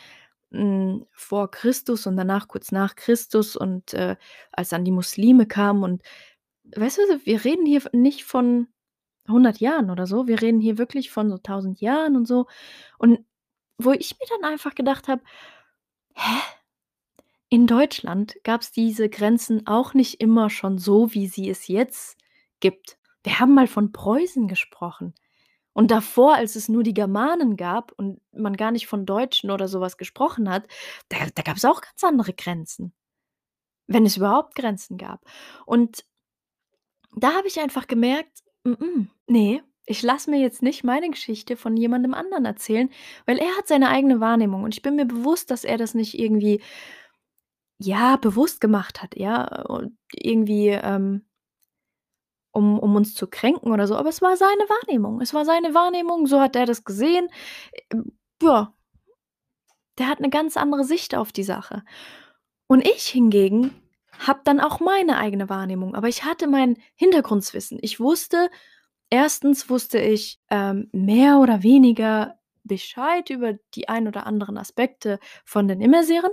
hm, 0.52 1.06
vor 1.14 1.52
Christus 1.52 2.08
und 2.08 2.18
danach 2.18 2.48
kurz 2.48 2.72
nach 2.72 2.96
Christus 2.96 3.56
und, 3.56 3.94
äh, 3.94 4.16
als 4.52 4.70
dann 4.70 4.86
die 4.86 4.92
Muslime 4.92 5.46
kamen 5.48 5.84
und 5.84 6.04
weißt 6.76 6.98
du, 7.00 7.26
wir 7.26 7.44
reden 7.46 7.66
hier 7.66 7.82
nicht 7.94 8.24
von 8.26 8.68
100 9.30 9.60
Jahren 9.60 9.90
oder 9.92 10.08
so. 10.08 10.28
Wir 10.28 10.42
reden 10.42 10.60
hier 10.62 10.78
wirklich 10.78 11.12
von 11.12 11.30
so 11.30 11.38
1.000 11.38 11.82
Jahren 11.82 12.16
und 12.18 12.28
so. 12.28 12.48
Und 13.00 13.26
wo 13.80 13.92
ich 13.94 14.18
mir 14.20 14.28
dann 14.30 14.52
einfach 14.52 14.76
gedacht 14.76 15.08
habe: 15.10 15.22
„Hä? 16.16 16.40
In 17.50 17.68
Deutschland 17.68 18.36
gab's 18.44 18.72
diese 18.72 19.10
Grenzen 19.10 19.68
auch 19.68 19.94
nicht 19.96 20.22
immer 20.22 20.50
schon 20.52 20.78
so, 20.80 21.14
wie 21.14 21.28
sie 21.28 21.50
es 21.50 21.68
jetzt 21.68 22.18
gibt. 22.60 22.98
Wir 23.24 23.40
haben 23.40 23.56
mal 23.56 23.68
von 23.68 23.92
Preußen 23.92 24.48
gesprochen. 24.48 25.16
Und 25.74 25.92
davor, 25.92 26.36
als 26.36 26.56
es 26.58 26.70
nur 26.70 26.84
die 26.84 26.94
Germanen 26.96 27.58
gab 27.58 27.92
und 27.94 28.22
man 28.34 28.58
gar 28.58 28.72
nicht 28.72 28.88
von 28.88 29.06
Deutschen 29.06 29.52
oder 29.52 29.68
so 29.70 29.82
was 29.82 29.98
gesprochen 29.98 30.50
hat, 30.50 30.68
da 31.10 31.18
da 31.36 31.44
gab's 31.44 31.66
auch 31.66 31.82
ganz 31.82 32.04
andere 32.04 32.34
Grenzen. 32.34 32.94
Wenn 33.88 34.06
es 34.06 34.18
überhaupt 34.18 34.56
Grenzen 34.56 34.98
gab. 34.98 35.26
Und 35.66 36.06
da 37.16 37.34
habe 37.34 37.48
ich 37.48 37.60
einfach 37.60 37.88
gemerkt: 37.88 38.44
„Mm-mm, 38.70 39.08
ne, 39.28 39.62
ich 39.86 40.04
lasse 40.04 40.30
mir 40.30 40.40
jetzt 40.40 40.62
nicht 40.62 40.84
meine 40.84 41.10
Geschichte 41.10 41.58
von 41.58 41.76
jemandem 41.78 42.14
anderen 42.14 42.46
erzählen“, 42.46 42.90
weil 43.26 43.38
er 43.40 43.58
hat 43.58 43.68
seine 43.68 43.90
eigene 43.90 44.20
Wahrnehmung 44.20 44.64
und 44.64 44.76
ich 44.76 44.82
bin 44.84 44.96
mir 44.96 45.06
bewusst, 45.06 45.52
dass 45.52 45.64
er 45.64 45.78
das 45.78 45.96
nicht 45.96 46.20
irgendwie 46.20 46.62
ja, 47.82 48.18
bewusst 48.18 48.60
gemacht 48.60 49.02
hat, 49.02 49.16
ja, 49.16 49.64
und 49.66 49.98
irgendwie, 50.14 50.68
ähm 50.70 51.22
um 52.56 52.80
um 52.80 52.96
uns 52.96 53.14
zu 53.14 53.28
kränken 53.28 53.72
oder 53.72 53.88
so, 53.88 53.96
aber 53.96 54.10
es 54.10 54.22
war 54.22 54.36
seine 54.36 54.64
Wahrnehmung. 54.70 55.22
Es 55.22 55.34
war 55.34 55.46
seine 55.46 55.74
Wahrnehmung, 55.74 56.26
so 56.28 56.40
hat 56.42 56.56
er 56.56 56.66
das 56.66 56.84
gesehen. 56.84 57.28
Ähm, 57.92 58.14
ja. 58.44 58.74
Der 59.98 60.08
hat 60.08 60.20
'ne 60.20 60.30
ganz 60.30 60.56
andere 60.58 60.84
Sicht 60.84 61.16
auf 61.16 61.32
die 61.32 61.44
Sache. 61.44 61.84
Und 62.68 62.88
ich 62.88 63.08
hingegen 63.08 63.72
habe 64.20 64.42
dann 64.44 64.60
auch 64.60 64.80
meine 64.80 65.18
eigene 65.18 65.50
Wahrnehmung, 65.50 65.96
aber 65.96 66.08
ich 66.08 66.24
hatte 66.24 66.48
mein 66.48 66.78
Hintergrundwissen. 66.96 67.80
Ich 67.82 68.00
wusste 68.00 68.50
1. 69.12 69.70
wusste 69.70 70.00
ich, 70.00 70.40
ähm, 70.50 70.90
mehr 70.92 71.40
oder 71.40 71.64
weniger 71.64 72.36
Bescheid 72.64 73.30
über 73.32 73.54
die 73.74 73.90
ein 73.90 74.08
oder 74.08 74.28
anderen 74.28 74.58
Aspekte 74.58 75.20
von 75.46 75.68
den 75.68 75.82
Immersiren 75.82 76.32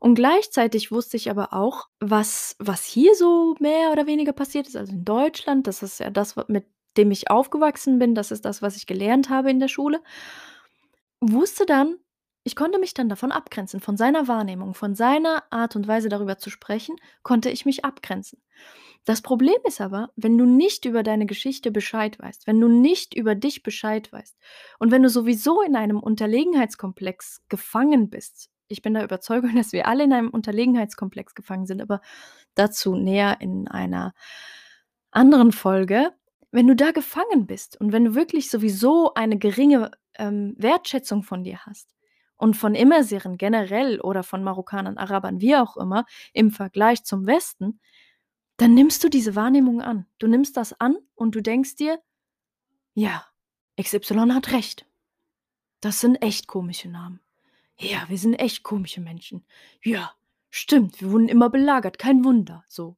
und 0.00 0.14
gleichzeitig 0.14 0.90
wusste 0.90 1.16
ich 1.16 1.30
aber 1.30 1.52
auch, 1.52 1.88
was 2.00 2.56
was 2.58 2.84
hier 2.84 3.14
so 3.14 3.56
mehr 3.60 3.90
oder 3.92 4.06
weniger 4.06 4.32
passiert 4.32 4.66
ist, 4.68 4.76
also 4.76 4.92
in 4.92 5.04
Deutschland. 5.04 5.66
Das 5.66 5.82
ist 5.82 6.00
ja 6.00 6.10
das, 6.10 6.36
mit 6.48 6.66
dem 6.96 7.10
ich 7.10 7.30
aufgewachsen 7.30 7.98
bin. 7.98 8.14
Das 8.14 8.30
ist 8.30 8.44
das, 8.44 8.62
was 8.62 8.76
ich 8.76 8.86
gelernt 8.86 9.30
habe 9.30 9.50
in 9.50 9.60
der 9.60 9.68
Schule. 9.68 10.00
Wusste 11.20 11.66
dann 11.66 11.96
ich 12.48 12.56
konnte 12.56 12.78
mich 12.78 12.94
dann 12.94 13.10
davon 13.10 13.30
abgrenzen, 13.30 13.78
von 13.78 13.98
seiner 13.98 14.26
Wahrnehmung, 14.26 14.72
von 14.72 14.94
seiner 14.94 15.44
Art 15.50 15.76
und 15.76 15.86
Weise, 15.86 16.08
darüber 16.08 16.38
zu 16.38 16.48
sprechen, 16.48 16.96
konnte 17.22 17.50
ich 17.50 17.66
mich 17.66 17.84
abgrenzen. 17.84 18.40
Das 19.04 19.20
Problem 19.20 19.58
ist 19.64 19.82
aber, 19.82 20.08
wenn 20.16 20.38
du 20.38 20.46
nicht 20.46 20.86
über 20.86 21.02
deine 21.02 21.26
Geschichte 21.26 21.70
Bescheid 21.70 22.18
weißt, 22.18 22.46
wenn 22.46 22.58
du 22.58 22.68
nicht 22.68 23.12
über 23.12 23.34
dich 23.34 23.62
Bescheid 23.62 24.10
weißt 24.10 24.38
und 24.78 24.90
wenn 24.90 25.02
du 25.02 25.10
sowieso 25.10 25.60
in 25.60 25.76
einem 25.76 26.00
Unterlegenheitskomplex 26.00 27.42
gefangen 27.50 28.08
bist. 28.08 28.48
Ich 28.66 28.80
bin 28.80 28.94
der 28.94 29.04
Überzeugung, 29.04 29.54
dass 29.54 29.72
wir 29.72 29.86
alle 29.86 30.04
in 30.04 30.14
einem 30.14 30.30
Unterlegenheitskomplex 30.30 31.34
gefangen 31.34 31.66
sind, 31.66 31.82
aber 31.82 32.00
dazu 32.54 32.96
näher 32.96 33.42
in 33.42 33.68
einer 33.68 34.14
anderen 35.10 35.52
Folge. 35.52 36.14
Wenn 36.50 36.66
du 36.66 36.74
da 36.74 36.92
gefangen 36.92 37.46
bist 37.46 37.78
und 37.78 37.92
wenn 37.92 38.06
du 38.06 38.14
wirklich 38.14 38.48
sowieso 38.48 39.12
eine 39.12 39.36
geringe 39.36 39.90
ähm, 40.18 40.54
Wertschätzung 40.56 41.22
von 41.22 41.44
dir 41.44 41.66
hast 41.66 41.97
und 42.38 42.56
von 42.56 42.74
Immersieren 42.74 43.36
generell 43.36 44.00
oder 44.00 44.22
von 44.22 44.42
Marokkanern, 44.42 44.96
Arabern, 44.96 45.42
wie 45.42 45.56
auch 45.56 45.76
immer, 45.76 46.06
im 46.32 46.50
Vergleich 46.50 47.04
zum 47.04 47.26
Westen, 47.26 47.80
dann 48.56 48.74
nimmst 48.74 49.04
du 49.04 49.10
diese 49.10 49.36
Wahrnehmung 49.36 49.82
an. 49.82 50.06
Du 50.18 50.26
nimmst 50.26 50.56
das 50.56 50.72
an 50.80 50.96
und 51.14 51.34
du 51.34 51.42
denkst 51.42 51.76
dir, 51.76 52.00
ja, 52.94 53.26
XY 53.80 54.30
hat 54.32 54.52
recht. 54.52 54.86
Das 55.80 56.00
sind 56.00 56.16
echt 56.16 56.48
komische 56.48 56.88
Namen. 56.88 57.20
Ja, 57.78 58.04
wir 58.08 58.18
sind 58.18 58.34
echt 58.34 58.62
komische 58.64 59.00
Menschen. 59.00 59.44
Ja, 59.84 60.12
stimmt, 60.50 61.00
wir 61.00 61.12
wurden 61.12 61.28
immer 61.28 61.50
belagert, 61.50 61.98
kein 61.98 62.24
Wunder, 62.24 62.64
so. 62.66 62.96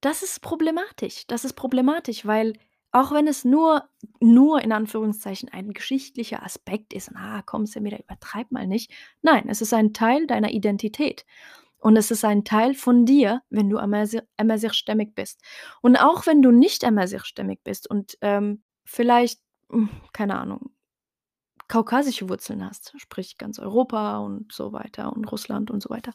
Das 0.00 0.22
ist 0.22 0.42
problematisch. 0.42 1.26
Das 1.26 1.46
ist 1.46 1.54
problematisch, 1.54 2.26
weil 2.26 2.52
auch 2.94 3.12
wenn 3.12 3.28
es 3.28 3.44
nur 3.44 3.88
nur 4.20 4.62
in 4.62 4.72
Anführungszeichen 4.72 5.50
ein 5.50 5.72
geschichtlicher 5.74 6.42
Aspekt 6.44 6.94
ist, 6.94 7.12
„Ah, 7.16 7.42
komm, 7.46 7.66
Semira, 7.66 7.98
übertreib 7.98 8.52
mal 8.52 8.66
nicht.“ 8.68 8.92
Nein, 9.22 9.48
es 9.48 9.62
ist 9.62 9.74
ein 9.74 9.92
Teil 9.94 10.26
deiner 10.28 10.50
Identität. 10.52 11.26
Und 11.78 11.96
es 11.98 12.10
ist 12.10 12.24
ein 12.24 12.44
Teil 12.44 12.74
von 12.74 13.06
dir, 13.06 13.42
wenn 13.50 13.70
du 13.70 13.78
Amazigh 13.78 14.22
Amazigh-stämmig 14.38 15.14
bist. 15.14 15.42
Und 15.82 15.96
auch 15.98 16.26
wenn 16.26 16.42
du 16.42 16.50
nicht 16.52 16.84
Amazigh-stämmig 16.84 17.60
bist 17.64 17.88
und, 17.90 18.18
ähm, 18.22 18.62
vielleicht, 18.84 19.40
hm, 19.70 19.90
keine 20.12 20.38
Ahnung, 20.40 20.72
kaukasische 21.68 22.28
Wurzeln 22.28 22.64
hast, 22.64 22.92
sprich 22.98 23.38
ganz 23.38 23.58
Europa 23.58 24.18
und 24.18 24.52
so 24.52 24.72
weiter 24.72 25.12
und 25.14 25.24
Russland 25.32 25.70
und 25.70 25.82
so 25.82 25.90
weiter. 25.90 26.12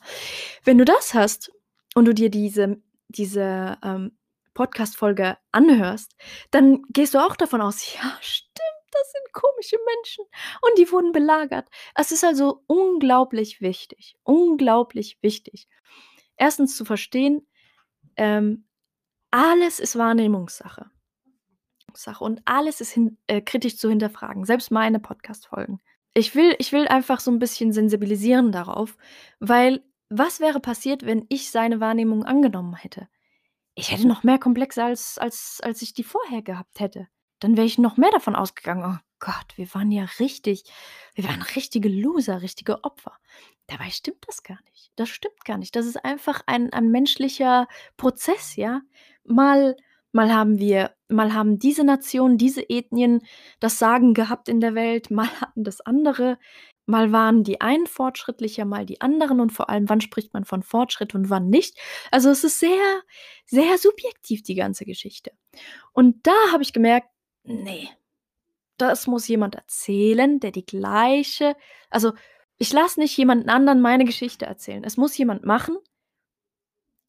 Wenn 0.63 0.77
du 0.77 0.85
das 0.85 1.13
hast 1.15 1.51
und 1.95 2.05
du 2.05 2.13
dir 2.13 2.29
diese 2.31 2.81
diese, 3.09 3.77
ähm, 3.83 4.11
Podcast-Folge 4.59 5.37
anhörst, 5.53 6.15
dann 6.51 6.83
gehst 6.89 7.13
du 7.13 7.19
auch 7.19 7.35
davon 7.37 7.61
aus: 7.61 7.93
„Ja, 7.95 8.17
stimmt, 8.21 8.89
das 8.91 9.11
sind 9.13 9.33
komische 9.33 9.77
Menschen 9.95 10.25
und 10.61 10.77
die 10.77 10.91
wurden 10.91 11.13
belagert.“ 11.13 11.69
Es 11.95 12.11
ist 12.11 12.25
also 12.25 12.63
unglaublich 12.67 13.61
wichtig 13.61 14.17
unglaublich 14.23 15.17
wichtig, 15.21 15.67
erstens 16.37 16.75
zu 16.77 16.85
verstehen, 16.85 17.47
ähm, 18.17 18.65
alles 19.31 19.79
ist 19.79 19.97
Wahrnehmungssache. 19.97 20.91
Sache 21.95 22.23
und 22.23 22.41
alles 22.45 22.81
ist 22.81 22.91
hin 22.91 23.17
äh, 23.27 23.41
kritisch 23.41 23.77
zu 23.77 23.89
hinterfragen, 23.89 24.45
selbst 24.45 24.71
meine 24.71 24.99
Podcast-Folgen. 24.99 25.79
Ich 26.13 26.35
will 26.35 26.55
ich 26.59 26.71
will 26.71 26.87
einfach 26.87 27.19
so 27.21 27.31
'n 27.31 27.39
bisschen 27.39 27.71
sensibilisieren 27.73 28.51
darauf, 28.51 28.97
weil 29.39 29.83
was 30.09 30.39
wäre 30.39 30.59
passiert, 30.59 31.05
wenn 31.05 31.25
ich 31.29 31.51
seine 31.51 31.79
Wahrnehmung 31.79 32.25
angenommen 32.25 32.75
hätte? 32.75 33.07
Ich 33.77 33.91
hätte 33.91 34.07
noch 34.07 34.23
mehr 34.23 34.39
Komplexe, 34.39 34.83
als 34.83 35.17
als 35.17 35.59
als 35.63 35.81
ich 35.81 35.93
die 35.93 36.03
vorher 36.03 36.41
gehabt 36.41 36.79
hätte. 36.79 37.07
Dann 37.39 37.55
wäre 37.55 37.65
ich 37.67 37.77
noch 37.77 37.97
mehr 37.97 38.11
davon 38.11 38.35
ausgegangen: 38.35 38.83
„Oh 38.85 38.99
Gott, 39.19 39.57
wir 39.57 39.73
waren 39.73 39.91
ja 39.91 40.05
richtig 40.19 40.63
wir 41.15 41.23
waren 41.25 41.41
richtige 41.41 41.89
Loser, 41.89 42.41
richtige 42.41 42.83
Opfer.“ 42.83 43.17
Dabei 43.67 43.89
stimmt 43.91 44.25
das 44.27 44.43
gar 44.43 44.59
nicht. 44.69 44.91
Das 44.95 45.09
stimmt 45.09 45.45
gar 45.45 45.57
nicht. 45.57 45.75
Das 45.75 45.85
ist 45.85 46.03
einfach 46.03 46.41
ein 46.47 46.73
ein 46.73 46.89
menschlicher 46.89 47.67
Prozess, 47.97 48.55
ja? 48.55 48.81
Mal 49.23 49.75
mal 50.11 50.33
haben 50.33 50.57
wir 50.59 50.95
mal 51.07 51.33
haben 51.33 51.59
diese 51.59 51.83
Nationen, 51.83 52.37
diese 52.37 52.67
Ethnien 52.69 53.21
das 53.59 53.79
Sagen 53.79 54.13
gehabt 54.13 54.49
in 54.49 54.59
der 54.61 54.75
Welt, 54.75 55.11
mal 55.11 55.27
hatten 55.41 55.63
das 55.63 55.81
andere. 55.81 56.37
Mal 56.89 57.11
waren 57.11 57.43
die 57.43 57.61
einen 57.61 57.87
fortschrittlicher, 57.87 58.65
mal 58.65 58.85
die 58.85 59.01
anderen 59.01 59.39
und 59.39 59.51
vor 59.51 59.69
allem, 59.69 59.89
wann 59.89 60.01
spricht 60.01 60.33
man 60.33 60.45
von 60.45 60.63
Fortschritt 60.63 61.15
und 61.15 61.29
wann 61.29 61.49
nicht? 61.49 61.77
Also, 62.11 62.29
es 62.29 62.43
ist 62.43 62.59
sehr, 62.59 63.01
sehr 63.45 63.77
subjektiv, 63.77 64.43
die 64.43 64.55
ganze 64.55 64.85
Geschichte. 64.85 65.31
Und 65.93 66.27
da 66.27 66.33
habe 66.53 66.63
ich 66.63 66.73
gemerkt: 66.73 67.09
„Ne, 67.43 67.89
das 68.77 69.07
muss 69.07 69.27
jemand 69.27 69.55
erzählen, 69.55 70.39
der 70.39 70.51
die 70.51 70.65
gleiche 70.65 71.55
also, 71.89 72.13
ich 72.57 72.73
lasse 72.73 72.99
nicht 72.99 73.17
jemanden 73.17 73.49
anderen 73.49 73.81
meine 73.81 74.05
Geschichte 74.05 74.45
erzählen. 74.45 74.83
Es 74.83 74.97
muss 74.97 75.17
jemand 75.17 75.45
machen 75.45 75.77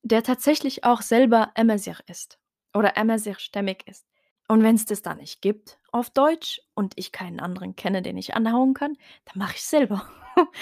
der 0.03 0.23
tatsächlich 0.23 0.85
auch 0.85 1.03
selber 1.03 1.53
Amazigh 1.57 2.01
ist 2.07 2.39
oder 2.75 2.97
Amazigh-stämmig 2.97 3.83
ist. 3.87 4.07
Und 4.49 4.63
wenn's 4.63 4.85
das 4.85 5.03
da 5.03 5.15
nicht 5.15 5.43
gibt 5.43 5.79
auf 5.93 6.11
Deutsch 6.11 6.61
und 6.75 6.95
ich 6.97 7.13
keinen 7.13 7.41
anderen 7.41 7.77
kenne, 7.77 8.03
den 8.03 8.17
ich 8.19 8.35
anhauen 8.35 8.75
kann, 8.75 8.97
dann 9.27 9.39
mache 9.39 9.55
ich's 9.57 9.71
selber. 9.71 10.09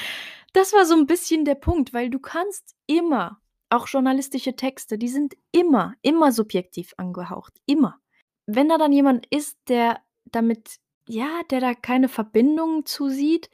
Das 0.55 0.73
war 0.73 0.87
so 0.87 0.95
'n 0.95 1.07
bisschen 1.07 1.45
der 1.45 1.55
Punkt, 1.57 1.93
weil 1.93 2.11
du 2.11 2.19
kannst 2.19 2.75
immer 2.87 3.41
auch 3.71 3.87
journalistische 3.87 4.57
Texte, 4.57 4.99
die 4.99 5.09
sind 5.09 5.35
immer, 5.53 5.95
immer 6.03 6.33
subjektiv 6.33 6.95
angehaucht, 6.97 7.53
immer. 7.67 8.01
Wenn 8.47 8.69
da 8.71 8.79
dann 8.79 8.93
jemand 8.93 9.27
ist, 9.27 9.59
der 9.69 10.01
damit 10.33 10.79
ja, 11.09 11.43
der 11.51 11.61
da 11.61 11.75
keine 11.75 12.09
Verbindung 12.09 12.87
zu 12.87 13.09
sieht, 13.11 13.51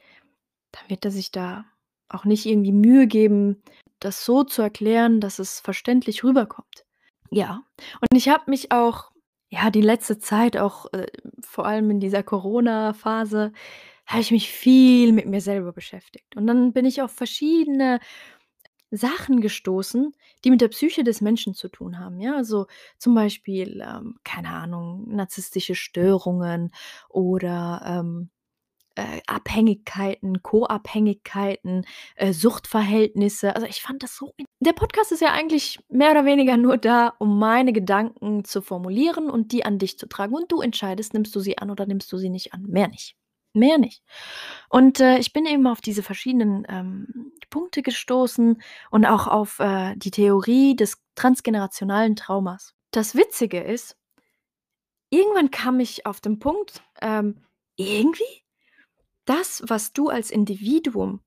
dann 0.71 0.89
wird 0.89 1.05
er 1.05 1.11
sich 1.11 1.31
da 1.31 1.65
auch 2.09 2.25
nicht 2.25 2.45
irgendwie 2.45 2.71
Mühe 2.73 3.07
geben, 3.07 3.63
das 3.99 4.25
so 4.25 4.43
zu 4.43 4.61
erklären, 4.61 5.21
dass 5.21 5.39
es 5.39 5.59
verständlich 5.59 6.23
rüberkommt. 6.23 6.85
Ja, 7.31 7.63
und 8.01 8.17
ich 8.17 8.29
habe 8.29 8.49
mich 8.51 8.71
auch 8.71 9.11
ja, 9.49 9.69
die 9.69 9.81
letzte 9.81 10.19
Zeit 10.19 10.57
auch, 10.57 10.91
äh, 10.93 11.07
vor 11.41 11.65
allem 11.65 11.89
in 11.91 11.99
dieser 11.99 12.23
Corona-Phase, 12.23 13.51
habe 14.07 14.21
ich 14.21 14.31
mich 14.31 14.51
viel 14.51 15.13
mit 15.13 15.27
mir 15.27 15.41
selber 15.41 15.73
beschäftigt. 15.73 16.35
Und 16.35 16.47
dann 16.47 16.73
bin 16.73 16.85
ich 16.85 17.01
auf 17.01 17.11
verschiedene 17.11 17.99
Sachen 18.91 19.41
gestoßen, 19.41 20.13
die 20.45 20.51
mit 20.51 20.61
der 20.61 20.69
Psyche 20.69 21.03
des 21.03 21.21
Menschen 21.21 21.53
zu 21.55 21.69
tun 21.69 21.99
haben, 21.99 22.19
ja? 22.21 22.35
Also, 22.37 22.67
zum 22.99 23.15
Beispiel, 23.15 23.81
ähm, 23.85 24.17
keine 24.23 24.49
Ahnung, 24.49 25.05
narzisstische 25.09 25.75
Störungen 25.75 26.71
oder, 27.09 27.81
ähm, 27.85 28.29
äh, 28.95 29.21
Abhängigkeiten, 29.27 30.41
Co-Abhängigkeiten, 30.43 31.85
äh, 32.15 32.33
Suchtverhältnisse. 32.33 33.55
Also, 33.55 33.67
ich 33.67 33.81
fand 33.81 34.03
das 34.03 34.15
so 34.15 34.33
der 34.59 34.73
Podcast 34.73 35.11
ist 35.11 35.21
ja 35.21 35.31
eigentlich 35.31 35.79
mehr 35.89 36.11
oder 36.11 36.25
weniger 36.25 36.57
nur 36.57 36.77
da, 36.77 37.13
um 37.19 37.37
meine 37.37 37.71
Gedanken 37.71 38.43
zu 38.45 38.61
formulieren 38.61 39.29
und 39.29 39.51
die 39.51 39.63
an 39.63 39.77
dich 39.77 39.99
zu 39.99 40.07
tragen. 40.07 40.33
Und 40.33 40.51
du 40.51 40.61
entscheidest, 40.61 41.13
nimmst 41.13 41.35
du 41.35 41.39
sie 41.39 41.57
an 41.57 41.69
oder 41.69 41.85
nimmst 41.85 42.11
du 42.11 42.17
sie 42.17 42.29
nicht 42.29 42.53
an. 42.53 42.63
Mehr 42.63 42.87
nicht. 42.87 43.15
Mehr 43.53 43.77
nicht. 43.77 44.01
Und, 44.69 44.99
äh, 44.99 45.17
ich 45.19 45.33
bin 45.33 45.45
eben 45.45 45.67
auf 45.67 45.81
diese 45.81 46.03
verschiedenen, 46.03 46.65
ähm, 46.67 47.31
Punkte 47.49 47.83
gestoßen 47.83 48.61
und 48.91 49.05
auch 49.05 49.27
auf, 49.27 49.59
äh, 49.59 49.95
die 49.95 50.11
Theorie 50.11 50.75
des 50.75 50.97
transgenerationalen 51.15 52.15
Traumas. 52.15 52.73
Das 52.91 53.15
Witzige 53.15 53.61
ist 53.61 53.97
irgendwann 55.09 55.51
kam 55.51 55.79
ich 55.79 56.05
auf 56.05 56.19
den 56.19 56.39
Punkt, 56.39 56.81
ähm, 57.01 57.45
irgendwie 57.77 58.44
das, 59.25 59.63
was 59.67 59.93
du 59.93 60.09
als 60.09 60.31
Individuum 60.31 61.21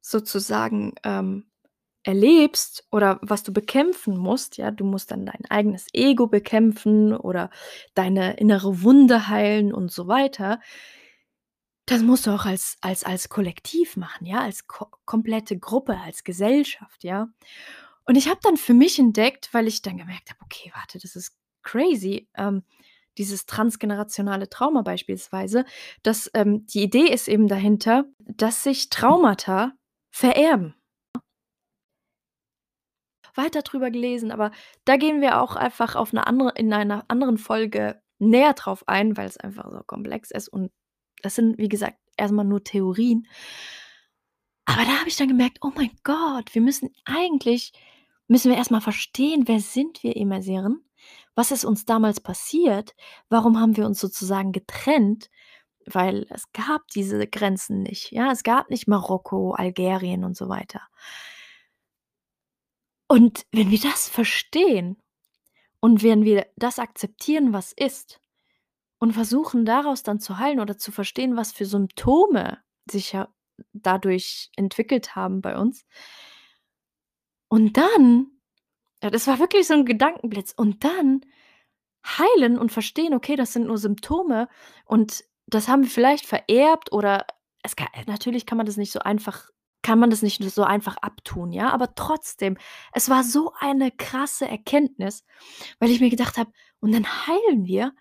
sozusagen, 0.00 0.94
ähm, 1.04 1.46
erlebst 2.04 2.86
oder 2.92 3.18
was 3.22 3.42
du 3.42 3.52
bekämpfen 3.52 4.16
musst, 4.16 4.58
ja, 4.58 4.70
du 4.70 4.84
musst 4.84 5.10
dann 5.10 5.26
dein 5.26 5.44
eigenes 5.50 5.86
Ego 5.92 6.28
bekämpfen 6.28 7.14
oder 7.16 7.50
deine 7.94 8.36
innere 8.38 8.82
Wunde 8.82 9.28
heilen 9.28 9.74
und 9.74 9.92
so 9.92 10.08
weiter. 10.08 10.60
Das 11.88 12.02
musst 12.02 12.26
du 12.26 12.32
auch 12.32 12.46
als 12.46 12.76
als 12.80 13.04
als 13.04 13.28
Kollektiv 13.28 13.96
machen, 13.96 14.26
ja, 14.26 14.40
als 14.40 14.66
ko 14.66 14.86
komplette 15.04 15.56
Gruppe, 15.58 15.96
als 15.98 16.24
Gesellschaft, 16.24 17.04
ja? 17.04 17.28
Und 18.06 18.16
ich 18.16 18.28
habe 18.28 18.40
dann 18.42 18.56
für 18.56 18.74
mich 18.74 18.98
entdeckt, 18.98 19.50
weil 19.52 19.68
ich 19.68 19.82
dann 19.82 19.98
gemerkt 19.98 20.30
habe: 20.30 20.40
„Okay, 20.44 20.72
warte, 20.74 20.98
das 20.98 21.16
ist 21.16 21.36
crazy“, 21.62 22.28
ähm, 22.36 22.64
dieses 23.18 23.46
transgenerationale 23.46 24.48
Trauma 24.48 24.82
beispielsweise, 24.82 25.64
dass, 26.02 26.30
ähm 26.34 26.66
die 26.66 26.82
Idee 26.82 27.06
ist 27.12 27.28
eben 27.28 27.48
dahinter, 27.48 28.04
dass 28.20 28.62
sich 28.64 28.90
Traumata 28.90 29.72
vererben. 30.10 30.74
Weiter 33.34 33.62
drüber 33.62 33.90
gelesen, 33.90 34.30
aber 34.30 34.50
da 34.84 34.96
gehen 34.96 35.20
wir 35.20 35.40
auch 35.42 35.56
einfach 35.56 35.94
auf 35.96 36.12
'ne 36.12 36.26
andere 36.26 36.52
in 36.56 36.72
einer 36.72 37.04
anderen 37.08 37.38
Folge 37.38 38.00
näher 38.18 38.54
drauf 38.54 38.84
ein, 38.88 39.16
weil's 39.16 39.36
einfach 39.36 39.70
so 39.70 39.80
komplex 39.86 40.30
ist 40.30 40.48
und 40.48 40.70
das 41.22 41.34
sind, 41.34 41.58
wie 41.58 41.68
gesagt, 41.68 41.98
erst 42.16 42.32
mal 42.32 42.44
nur 42.44 42.62
Theorien. 42.64 43.26
Aber 44.68 44.82
da 44.84 44.98
habe 44.98 45.08
ich 45.08 45.16
dann 45.16 45.28
gemerkt: 45.28 45.58
„Oh 45.62 45.70
mein 45.74 45.90
Gott, 46.04 46.54
wir 46.54 46.60
müssen 46.62 46.90
eigentlich 47.04 47.72
müssen 48.28 48.50
wir 48.50 48.56
erst 48.58 48.72
mal 48.72 48.80
verstehen, 48.80 49.44
wer 49.46 49.60
sind 49.60 50.02
wir 50.02 50.16
Immersiren? 50.16 50.85
Was 51.36 51.52
ist 51.52 51.64
uns 51.66 51.86
damals 51.86 52.20
passiert? 52.20 52.94
Warum 53.30 53.60
haben 53.60 53.76
wir 53.76 53.86
uns 53.86 54.00
sozusagen 54.00 54.52
getrennt?“ 54.52 55.30
Weil 55.86 56.26
es 56.30 56.52
gab 56.52 56.88
diese 56.94 57.26
Grenzen 57.28 57.82
nicht, 57.82 58.12
ja? 58.12 58.32
Es 58.32 58.42
gab 58.44 58.70
nicht 58.70 58.88
Marokko, 58.88 59.52
Algerien 59.54 60.24
und 60.24 60.36
so 60.36 60.48
weiter. 60.48 60.82
Und 63.08 63.46
wenn 63.52 63.70
wir 63.70 63.80
das 63.80 64.08
verstehen 64.08 64.96
Und 65.80 66.02
wenn 66.02 66.24
wir 66.24 66.46
das 66.56 66.78
akzeptieren, 66.80 67.52
was 67.52 67.72
ist, 67.72 68.20
und 69.00 69.12
versuchen 69.14 69.64
daraus 69.66 70.02
dann 70.02 70.20
zu 70.20 70.38
heilen 70.38 70.60
oder 70.60 70.78
zu 70.78 70.92
verstehen, 70.92 71.36
was 71.36 71.52
für 71.52 71.66
Symptome 71.66 72.58
sich 72.90 73.12
ja 73.12 73.28
dadurch 73.74 74.50
entwickelt 74.56 75.16
haben 75.16 75.42
bei 75.42 75.56
uns. 75.58 75.84
Und 77.48 77.76
dann 77.76 78.30
das 79.10 79.26
war 79.26 79.38
wirklich 79.38 79.66
so 79.66 79.74
'n 79.74 79.84
Gedankenblitz. 79.86 80.52
Und 80.56 80.84
dann 80.84 81.22
heilen 82.06 82.58
und 82.58 82.72
verstehen: 82.72 83.14
„Okay, 83.14 83.36
das 83.36 83.52
sind 83.52 83.66
nur 83.68 83.78
Symptome 83.78 84.48
und 84.86 85.24
das 85.46 85.68
haben 85.68 85.82
wir 85.84 85.90
vielleicht 85.90 86.26
vererbt 86.26 86.92
oder 86.92 87.26
es 87.62 87.76
ka 87.76 87.86
natürlich 88.06 88.46
kann 88.46 88.58
man 88.58 88.66
das 88.66 88.76
nicht 88.78 88.92
so 88.92 89.00
einfach 89.00 89.50
kann 89.82 89.98
man 90.00 90.10
das 90.10 90.22
nicht 90.22 90.42
so 90.52 90.64
einfach 90.64 90.96
abtun, 90.98 91.52
ja? 91.52 91.70
Aber 91.72 91.94
trotzdem, 91.94 92.58
es 92.92 93.08
war 93.10 93.24
so 93.24 93.52
eine 93.60 93.92
krasse 93.92 94.48
Erkenntnis, 94.48 95.24
weil 95.80 95.90
ich 95.90 96.00
mir 96.00 96.10
gedacht 96.10 96.38
habe: 96.38 96.50
„Und 96.80 96.92
dann 96.94 97.06
heilen 97.28 97.66
wir 97.66 97.92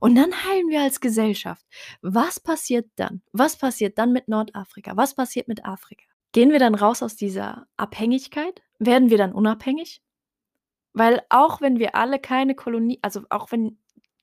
und 0.00 0.14
dann 0.16 0.32
heilen 0.46 0.68
wir 0.68 0.82
als 0.82 1.00
Gesellschaft.“ 1.00 1.64
Was 2.02 2.40
passiert 2.40 2.88
dann? 2.96 3.22
Was 3.32 3.56
passiert 3.58 3.98
dann 3.98 4.12
mit 4.12 4.28
Nordafrika? 4.28 4.96
Was 4.96 5.14
passiert 5.16 5.48
mit 5.48 5.64
Afrika? 5.66 6.04
Gehen 6.32 6.50
wir 6.52 6.58
dann 6.60 6.74
raus 6.76 7.02
aus 7.02 7.16
dieser 7.16 7.66
Abhängigkeit? 7.78 8.62
Werden 8.80 9.10
wir 9.10 9.18
dann 9.18 9.32
unabhängig? 9.34 10.00
Weil 10.92 11.22
auch 11.30 11.60
wenn 11.60 11.78
wir 11.78 11.94
alle 11.94 12.18
keine 12.18 12.54
Kolonie 12.54 12.98
also, 13.02 13.22
auch 13.30 13.52
wenn 13.52 13.78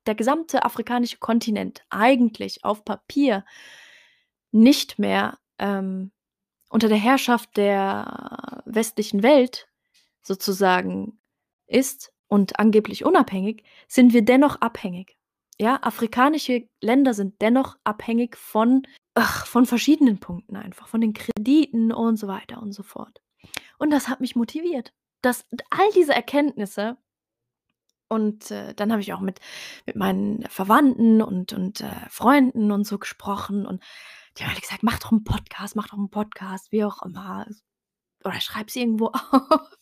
der 0.06 0.16
gesamte 0.16 0.64
afrikanische 0.64 1.18
Kontinent 1.18 1.84
eigentlich 1.90 2.64
auf 2.64 2.86
Papier 2.86 3.46
nicht 4.52 5.00
mehr, 5.00 5.38
ähm, 5.58 6.12
unter 6.70 6.88
der 6.88 6.98
Herrschaft 6.98 7.58
der 7.58 8.64
westlichen 8.66 9.24
Welt 9.24 9.68
sozusagen 10.22 11.20
ist 11.68 12.12
und 12.28 12.60
angeblich 12.60 13.06
unabhängig, 13.06 13.64
sind 13.88 14.14
wir 14.14 14.24
dennoch 14.24 14.62
abhängig. 14.62 15.18
Ja, 15.60 15.80
afrikanische 15.82 16.68
Länder 16.80 17.14
sind 17.14 17.42
dennoch 17.42 17.76
abhängig 17.84 18.38
von 18.38 18.84
ach, 19.16 19.46
von 19.46 19.66
verschiedenen 19.66 20.20
Punkten 20.20 20.56
einfach, 20.56 20.88
von 20.88 21.02
den 21.02 21.14
Krediten 21.14 21.92
und 21.92 22.18
so 22.18 22.28
weiter 22.28 22.62
und 22.62 22.72
so 22.72 22.84
fort. 22.84 23.22
Und 23.78 23.92
das 23.92 24.08
hat 24.08 24.22
mich 24.22 24.36
motiviert, 24.36 24.94
dass 25.22 25.46
all 25.72 25.92
diese 25.96 26.14
Erkenntnisse 26.14 26.98
und, 28.12 28.50
äh, 28.52 28.74
dann 28.74 28.92
habe 28.92 29.02
ich 29.02 29.14
auch 29.14 29.20
mit 29.20 29.40
mit 29.86 29.96
meinen 29.96 30.44
Verwandten 30.50 31.22
und 31.22 31.54
und, 31.54 31.82
äh, 31.82 31.90
Freunden 32.10 32.72
und 32.72 32.86
so 32.86 32.98
gesprochen 32.98 33.66
und 33.68 33.84
die 34.38 34.44
haben 34.44 34.52
alle 34.52 34.62
gesagt: 34.62 34.84
„Mach 34.84 35.00
doch 35.00 35.12
'n 35.12 35.24
Podcast, 35.24 35.76
mach 35.76 35.90
doch 35.90 35.98
'n 35.98 36.10
Podcast“, 36.10 36.72
wie 36.72 36.84
auch 36.86 37.02
immer. 37.04 37.46
Oder 38.26 38.42
schreib's 38.42 38.76
irgendwo 38.76 39.08
auf. 39.32 39.78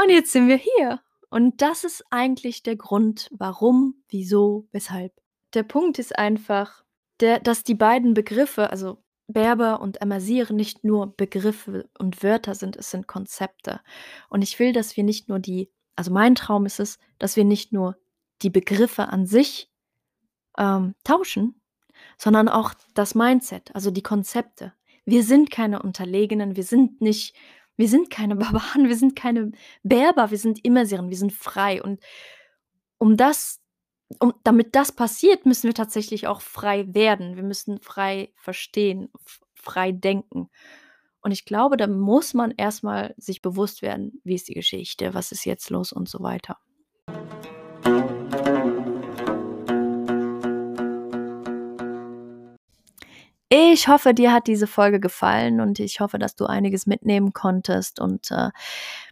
Und 0.00 0.10
jetzt 0.10 0.32
sind 0.32 0.48
wir 0.48 0.56
hier. 0.58 1.00
Und 1.30 1.62
das 1.62 1.84
ist 1.84 2.04
eigentlich 2.10 2.62
der 2.62 2.76
Grund, 2.76 3.28
warum, 3.32 4.02
wieso, 4.08 4.68
weshalb. 4.72 5.12
Der 5.54 5.62
Punkt 5.64 5.98
ist 5.98 6.18
einfach, 6.18 6.84
der 7.20 7.40
dass 7.40 7.64
die 7.64 7.74
beiden 7.74 8.14
Begriffe, 8.14 8.70
also 8.70 9.02
Berber 9.28 9.80
und 9.80 10.02
Amazigh 10.02 10.52
nicht 10.52 10.84
nur 10.84 11.14
Begriffe 11.16 11.88
und 11.98 12.22
Wörter 12.22 12.54
sind, 12.54 12.76
es 12.76 12.90
sind 12.90 13.06
Konzepte. 13.06 13.80
Und 14.28 14.42
ich 14.42 14.58
will, 14.58 14.72
dass 14.72 14.96
wir 14.96 15.04
nicht 15.04 15.28
nur 15.28 15.38
die 15.38 15.70
also 15.98 16.12
mein 16.12 16.36
Traum 16.36 16.64
ist 16.64 16.78
es, 16.78 17.00
dass 17.18 17.34
wir 17.34 17.44
nicht 17.44 17.72
nur 17.72 17.96
die 18.42 18.50
Begriffe 18.50 19.08
an 19.08 19.26
sich, 19.26 19.68
ähm, 20.56 20.94
tauschen, 21.02 21.60
sondern 22.16 22.48
auch 22.48 22.72
das 22.94 23.16
Mindset, 23.16 23.74
also 23.74 23.90
die 23.90 24.02
Konzepte. 24.02 24.72
Wir 25.04 25.24
sind 25.24 25.50
keine 25.50 25.82
Unterlegenen, 25.82 26.54
wir 26.54 26.62
sind 26.62 27.00
nicht 27.00 27.34
wir 27.74 27.88
sind 27.88 28.10
keine 28.10 28.36
Barbaren, 28.36 28.88
wir 28.88 28.96
sind 28.96 29.16
keine 29.16 29.50
Berber, 29.82 30.30
wir 30.30 30.38
sind 30.38 30.64
Immersiren, 30.64 31.10
wir 31.10 31.16
sind 31.16 31.32
frei. 31.32 31.82
Und 31.82 32.00
um 32.98 33.16
das 33.16 33.60
um 34.18 34.32
damit 34.44 34.74
das 34.74 34.92
passiert, 34.92 35.46
müssen 35.46 35.64
wir 35.64 35.74
tatsächlich 35.74 36.26
auch 36.26 36.40
frei 36.40 36.86
werden. 36.94 37.36
Wir 37.36 37.42
müssen 37.42 37.80
frei 37.80 38.32
verstehen, 38.36 39.10
frei 39.54 39.92
denken. 39.92 40.48
Und 41.20 41.32
ich 41.32 41.44
glaube, 41.44 41.76
da 41.76 41.86
muss 41.86 42.32
man 42.32 42.54
erst 42.56 42.82
mal 42.82 43.14
sich 43.18 43.42
bewusst 43.42 43.82
werden: 43.82 44.20
„Wie 44.24 44.34
ist 44.34 44.48
die 44.48 44.54
Geschichte? 44.54 45.14
Was 45.14 45.32
ist 45.32 45.44
jetzt 45.44 45.70
los?“ 45.70 45.92
und 45.92 46.08
so 46.08 46.20
weiter. 46.20 46.58
Ich 53.50 53.88
hoffe, 53.88 54.12
dir 54.12 54.32
hat 54.32 54.46
diese 54.46 54.66
Folge 54.66 55.00
gefallen 55.00 55.60
und 55.60 55.80
ich 55.80 56.00
hoffe, 56.00 56.18
dass 56.18 56.36
du 56.36 56.44
einiges 56.44 56.86
mitnehmen 56.86 57.32
konntest 57.32 57.98
und, 57.98 58.30
äh, 58.30 58.50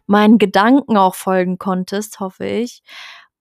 meinen 0.05 0.37
Gedanken 0.37 0.95
auch 0.95 1.15
folgen 1.15 1.57
konntest, 1.57 2.19
hoffe 2.19 2.45
ich. 2.45 2.83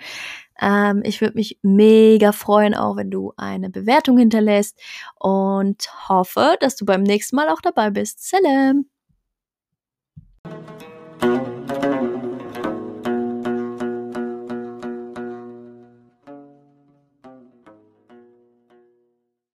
Ähm, 0.61 1.01
ich 1.03 1.21
würde 1.21 1.35
mich 1.35 1.59
mega 1.61 2.31
freuen, 2.31 2.73
auch 2.75 2.95
wenn 2.95 3.11
du 3.11 3.33
eine 3.37 3.69
Bewertung 3.69 4.17
hinterlässt 4.17 4.79
und 5.19 5.89
hoffe, 6.07 6.55
dass 6.59 6.75
du 6.75 6.85
beim 6.85 7.03
nächsten 7.03 7.35
Mal 7.35 7.49
auch 7.49 7.61
dabei 7.61 7.89
bist. 7.89 8.29
Salam! 8.29 8.85